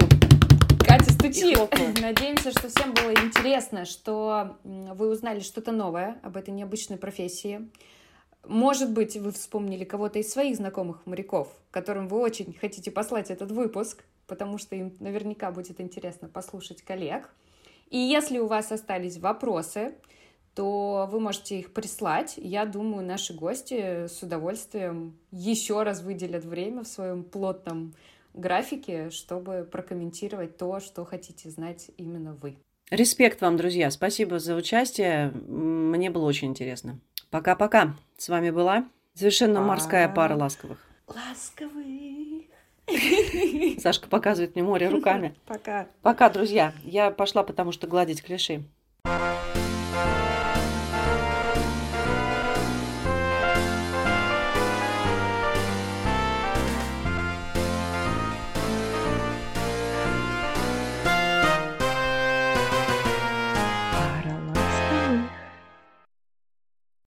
Катя, 0.86 1.10
стучи. 1.12 1.56
Надеемся, 2.00 2.52
что 2.52 2.68
всем 2.68 2.94
было 2.94 3.10
интересно, 3.10 3.86
что 3.86 4.56
вы 4.62 5.10
узнали 5.10 5.40
что-то 5.40 5.72
новое 5.72 6.18
об 6.22 6.36
этой 6.36 6.50
необычной 6.50 6.96
профессии. 6.96 7.68
Может 8.46 8.92
быть, 8.92 9.16
вы 9.16 9.30
вспомнили 9.32 9.84
кого-то 9.84 10.18
из 10.18 10.32
своих 10.32 10.56
знакомых 10.56 11.06
моряков, 11.06 11.48
которым 11.70 12.08
вы 12.08 12.18
очень 12.18 12.52
хотите 12.52 12.90
послать 12.90 13.30
этот 13.30 13.52
выпуск, 13.52 14.04
потому 14.26 14.58
что 14.58 14.74
им 14.74 14.96
наверняка 14.98 15.52
будет 15.52 15.80
интересно 15.80 16.28
послушать 16.28 16.82
коллег. 16.82 17.30
И 17.90 17.98
если 17.98 18.38
у 18.38 18.46
вас 18.46 18.72
остались 18.72 19.18
вопросы, 19.18 19.94
то 20.54 21.08
вы 21.10 21.20
можете 21.20 21.60
их 21.60 21.72
прислать. 21.72 22.34
Я 22.36 22.66
думаю, 22.66 23.06
наши 23.06 23.32
гости 23.32 24.06
с 24.06 24.22
удовольствием 24.22 25.16
еще 25.30 25.82
раз 25.82 26.02
выделят 26.02 26.44
время 26.44 26.82
в 26.82 26.88
своем 26.88 27.24
плотном 27.24 27.94
графике, 28.34 29.10
чтобы 29.10 29.68
прокомментировать 29.70 30.56
то, 30.56 30.80
что 30.80 31.04
хотите 31.04 31.50
знать 31.50 31.90
именно 31.96 32.34
вы. 32.34 32.56
Респект 32.90 33.40
вам, 33.40 33.56
друзья. 33.56 33.90
Спасибо 33.90 34.38
за 34.38 34.54
участие. 34.54 35.30
Мне 35.30 36.10
было 36.10 36.26
очень 36.26 36.48
интересно. 36.48 36.98
Пока-пока. 37.32 37.94
С 38.18 38.28
вами 38.28 38.50
была 38.50 38.84
совершенно 39.14 39.62
морская 39.62 40.06
пара 40.06 40.36
ласковых. 40.36 40.78
Ласковых. 41.06 42.44
Сашка 43.80 44.06
показывает 44.06 44.54
мне 44.54 44.62
море 44.62 44.90
руками. 44.90 45.34
Пока. 45.46 45.86
Пока, 46.02 46.28
друзья. 46.28 46.74
Я 46.84 47.10
пошла, 47.10 47.42
потому 47.42 47.72
что 47.72 47.86
гладить 47.86 48.22
клиши. 48.22 48.64